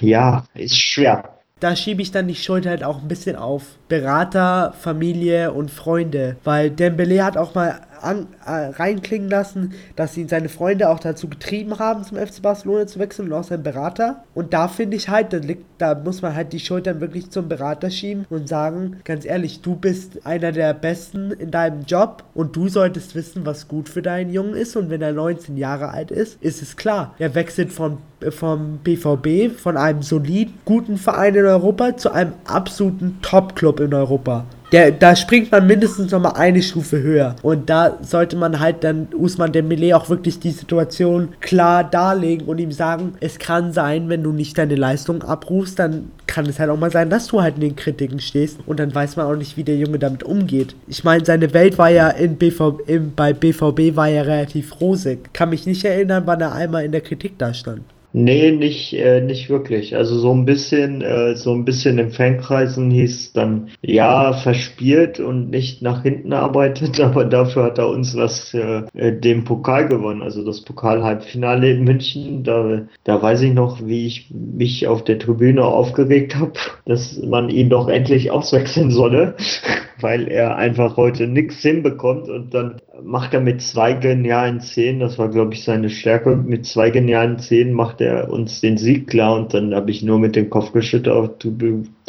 [0.00, 4.74] ja, ist schwer da schiebe ich dann die Schuld halt auch ein bisschen auf Berater,
[4.80, 6.36] Familie und Freunde.
[6.42, 11.28] Weil Dembele hat auch mal an, äh, reinklingen lassen, dass ihn seine Freunde auch dazu
[11.28, 14.24] getrieben haben, zum FC Barcelona zu wechseln und auch sein Berater.
[14.34, 17.30] Und da finde ich halt, da, liegt, da muss man halt die Schuld dann wirklich
[17.30, 22.24] zum Berater schieben und sagen, ganz ehrlich, du bist einer der Besten in deinem Job
[22.34, 24.76] und du solltest wissen, was gut für deinen Jungen ist.
[24.76, 27.98] Und wenn er 19 Jahre alt ist, ist es klar, er wechselt von
[28.28, 34.44] vom BVB, von einem soliden, guten Verein in Europa zu einem absoluten Top-Club in Europa.
[34.72, 37.34] Der, da springt man mindestens nochmal eine Stufe höher.
[37.42, 42.58] Und da sollte man halt dann Usman Dembele auch wirklich die Situation klar darlegen und
[42.58, 46.70] ihm sagen, es kann sein, wenn du nicht deine Leistung abrufst, dann kann es halt
[46.70, 49.34] auch mal sein, dass du halt in den Kritiken stehst und dann weiß man auch
[49.34, 50.76] nicht, wie der Junge damit umgeht.
[50.86, 55.32] Ich meine, seine Welt war ja in BV, in, bei BVB war ja relativ rosig.
[55.32, 57.82] Kann mich nicht erinnern, wann er einmal in der Kritik da stand.
[58.12, 59.94] Nee, nicht, äh, nicht wirklich.
[59.94, 65.50] Also so ein bisschen, äh, so ein bisschen im Fankreisen hieß dann, ja, verspielt und
[65.50, 68.82] nicht nach hinten arbeitet, aber dafür hat er uns was äh,
[69.20, 72.42] den Pokal gewonnen, also das Pokal-Halbfinale in München.
[72.42, 76.52] Da, da weiß ich noch, wie ich mich auf der Tribüne aufgeregt habe,
[76.86, 79.36] dass man ihn doch endlich auswechseln solle,
[80.02, 85.18] weil er einfach heute nichts hinbekommt und dann macht er mit zwei genialen Szenen, das
[85.18, 89.36] war glaube ich seine Stärke, mit zwei genialen Szenen macht er uns den Sieg klar
[89.36, 91.30] und dann habe ich nur mit dem Kopf geschüttelt auf,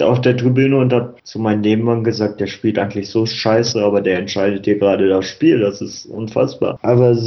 [0.02, 4.02] auf der Tribüne und habe zu meinem Nebenmann gesagt, der spielt eigentlich so scheiße, aber
[4.02, 6.78] der entscheidet hier gerade das Spiel, das ist unfassbar.
[6.82, 7.18] Aber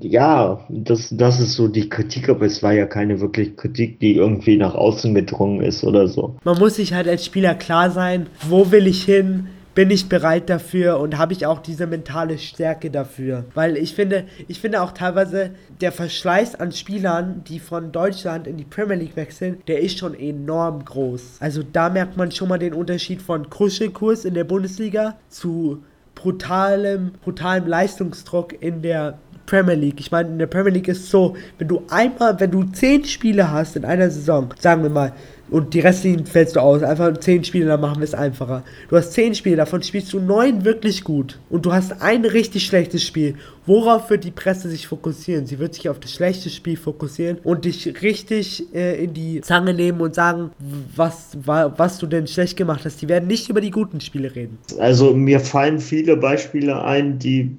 [0.00, 4.16] ja, das, das ist so die Kritik, aber es war ja keine wirklich Kritik, die
[4.16, 6.36] irgendwie nach außen gedrungen ist oder so.
[6.44, 10.50] Man muss sich halt als Spieler klar sein, wo will ich hin, bin ich bereit
[10.50, 13.44] dafür und habe ich auch diese mentale Stärke dafür.
[13.54, 15.50] Weil ich finde, ich finde auch teilweise
[15.80, 20.18] der Verschleiß an Spielern, die von Deutschland in die Premier League wechseln, der ist schon
[20.18, 21.36] enorm groß.
[21.40, 25.82] Also da merkt man schon mal den Unterschied von Kruschelkurs in der Bundesliga zu
[26.14, 30.00] brutalem, brutalem Leistungsdruck in der Premier League.
[30.00, 33.04] Ich meine, in der Premier League ist es so, wenn du einmal, wenn du zehn
[33.04, 35.12] Spiele hast in einer Saison, sagen wir mal,
[35.50, 36.82] und die restlichen fällst du aus.
[36.82, 38.62] Einfach 10 Spiele, dann machen wir es einfacher.
[38.88, 41.38] Du hast 10 Spiele, davon spielst du 9 wirklich gut.
[41.48, 43.34] Und du hast ein richtig schlechtes Spiel.
[43.70, 45.46] Worauf wird die Presse sich fokussieren?
[45.46, 49.74] Sie wird sich auf das schlechte Spiel fokussieren und dich richtig äh, in die Zange
[49.74, 50.50] nehmen und sagen,
[50.96, 53.00] was, was du denn schlecht gemacht hast.
[53.00, 54.58] Die werden nicht über die guten Spiele reden.
[54.80, 57.56] Also mir fallen viele Beispiele ein, die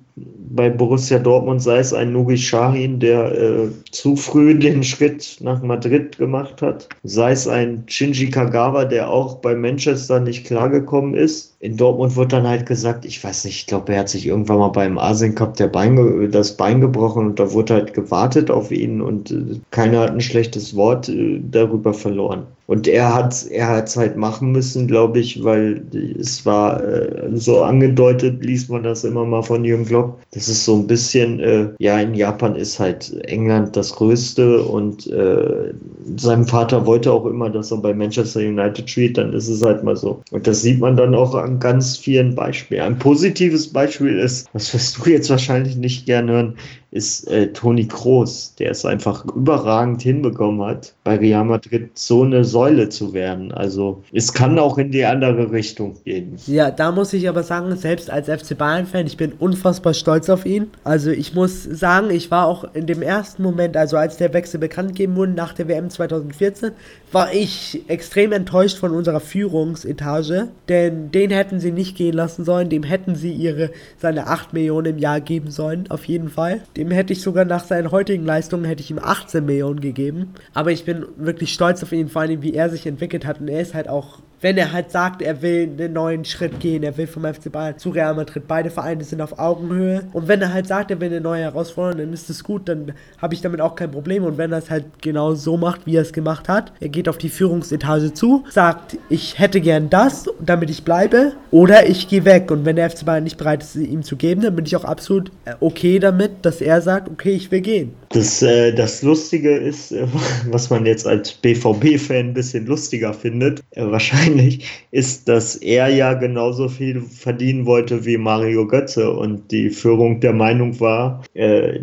[0.50, 5.62] bei Borussia Dortmund, sei es ein Nugi Shahin, der äh, zu früh den Schritt nach
[5.62, 11.51] Madrid gemacht hat, sei es ein Shinji Kagawa, der auch bei Manchester nicht klargekommen ist.
[11.62, 14.58] In Dortmund wird dann halt gesagt, ich weiß nicht, ich glaube, er hat sich irgendwann
[14.58, 19.00] mal beim Asien Cup Bein, das Bein gebrochen und da wurde halt gewartet auf ihn
[19.00, 22.48] und äh, keiner hat ein schlechtes Wort äh, darüber verloren.
[22.72, 25.84] Und er hat hat's halt machen müssen, glaube ich, weil
[26.18, 30.22] es war äh, so angedeutet, liest man das immer mal von Jürgen Klopp.
[30.32, 35.06] Das ist so ein bisschen, äh, ja, in Japan ist halt England das Größte und
[35.08, 35.74] äh,
[36.16, 39.84] sein Vater wollte auch immer, dass er bei Manchester United spielt, dann ist es halt
[39.84, 40.22] mal so.
[40.32, 42.84] Und das sieht man dann auch an ganz vielen Beispielen.
[42.84, 46.56] Ein positives Beispiel ist, das wirst du jetzt wahrscheinlich nicht gerne hören,
[46.92, 52.44] ist äh, Toni Kroos, der es einfach überragend hinbekommen hat, bei Real Madrid so eine
[52.44, 53.54] Säule zu werden.
[53.54, 56.36] Also es kann auch in die andere Richtung gehen.
[56.48, 60.46] Ja, da muss ich aber sagen, selbst als FC Bayern-Fan, ich bin unfassbar stolz auf
[60.46, 60.70] ihn.
[60.84, 64.60] Also ich muss sagen, ich war auch in dem ersten Moment, also als der Wechsel
[64.60, 66.72] bekannt gegeben wurde nach der WM 2014,
[67.14, 72.70] war ich extrem enttäuscht von unserer Führungsetage, denn den hätten sie nicht gehen lassen sollen,
[72.70, 76.62] dem hätten sie ihre seine 8 Millionen im Jahr geben sollen, auf jeden Fall.
[76.82, 80.34] Dem hätte ich sogar nach seinen heutigen Leistungen hätte ich ihm 18 Millionen gegeben.
[80.56, 83.40] Aber ich bin wirklich stolz auf ihn, vor allem wie er sich entwickelt hat.
[83.40, 86.82] Und er ist halt auch wenn er halt sagt, er will einen neuen Schritt gehen,
[86.84, 90.02] er will vom FC Bayern zu Real Madrid, beide Vereine sind auf Augenhöhe.
[90.14, 92.94] Und wenn er halt sagt, er will eine neue Herausforderung, dann ist es gut, dann
[93.20, 94.24] habe ich damit auch kein Problem.
[94.24, 97.08] Und wenn er es halt genau so macht, wie er es gemacht hat, er geht
[97.08, 102.26] auf die Führungsetage zu, sagt, ich hätte gern das, damit ich bleibe, oder ich gehe
[102.26, 102.50] weg.
[102.50, 104.86] Und wenn der FC Bayern nicht bereit ist, ihm zu geben, dann bin ich auch
[104.86, 107.92] absolut äh, okay damit, dass er sagt, okay, ich will gehen.
[108.10, 110.06] Das, äh, das Lustige ist, äh,
[110.50, 116.14] was man jetzt als BVB-Fan ein bisschen lustiger findet, äh, wahrscheinlich, ist, dass er ja
[116.14, 121.80] genauso viel verdienen wollte wie Mario Götze und die Führung der Meinung war, äh,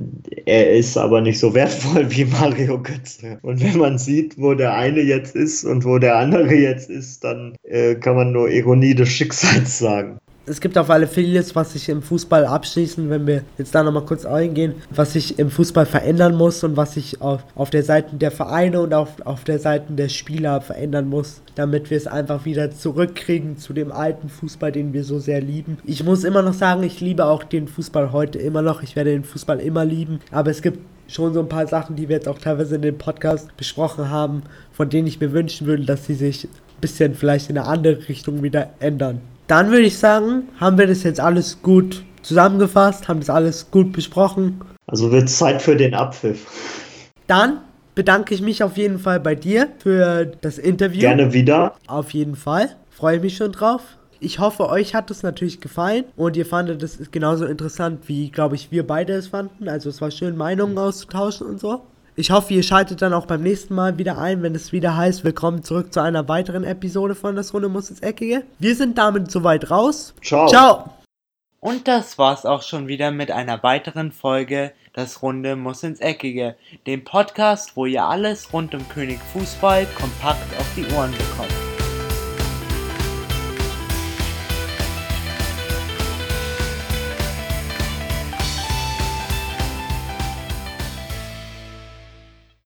[0.47, 3.39] er ist aber nicht so wertvoll wie Mario Götze.
[3.43, 7.25] Und wenn man sieht, wo der eine jetzt ist und wo der andere jetzt ist,
[7.25, 10.19] dann äh, kann man nur Ironie des Schicksals sagen
[10.49, 14.05] es gibt auf alle vieles, was sich im Fußball abschließen, wenn wir jetzt da nochmal
[14.05, 18.17] kurz eingehen, was sich im Fußball verändern muss und was sich auf, auf der Seite
[18.17, 22.45] der Vereine und auf, auf der Seite der Spieler verändern muss, damit wir es einfach
[22.45, 25.79] wieder zurückkriegen zu dem alten Fußball, den wir so sehr lieben.
[25.85, 28.83] Ich muss immer noch sagen, ich liebe auch den Fußball heute immer noch.
[28.83, 30.79] Ich werde den Fußball immer lieben, aber es gibt
[31.09, 34.43] schon so ein paar Sachen, die wir jetzt auch teilweise in dem Podcast besprochen haben,
[34.73, 38.09] von denen ich mir wünschen würde, dass sie sich ein bisschen vielleicht in eine andere
[38.09, 39.21] Richtung wieder ändern.
[39.49, 43.93] Dann würde ich sagen, haben wir das jetzt alles gut zusammengefasst, haben das alles gut
[43.93, 44.61] besprochen.
[44.87, 46.47] Also wird es Zeit für den Abpfiff.
[47.27, 47.63] Dann
[47.95, 51.01] bedanke ich mich auf jeden Fall bei dir für das Interview.
[51.01, 51.75] Gerne wieder.
[51.87, 52.77] Auf jeden Fall.
[52.91, 53.81] Freue mich schon drauf.
[54.21, 58.55] Ich hoffe, euch hat es natürlich gefallen und ihr fandet es genauso interessant, wie, glaube
[58.55, 59.67] ich, wir beide es fanden.
[59.69, 61.81] Also es war schön, Meinungen auszutauschen und so.
[62.19, 65.23] Ich hoffe, ihr schaltet dann auch beim nächsten Mal wieder ein, wenn es wieder heißt,
[65.23, 68.43] willkommen zurück zu einer weiteren Episode von Das Runde muss ins Eckige.
[68.59, 70.15] Wir sind damit soweit raus.
[70.21, 70.49] Ciao.
[70.49, 70.91] Ciao.
[71.61, 76.57] Und das war's auch schon wieder mit einer weiteren Folge Das Runde muss ins Eckige,
[76.89, 81.68] dem Podcast, wo ihr alles rund um König Fußball kompakt auf die Ohren bekommt.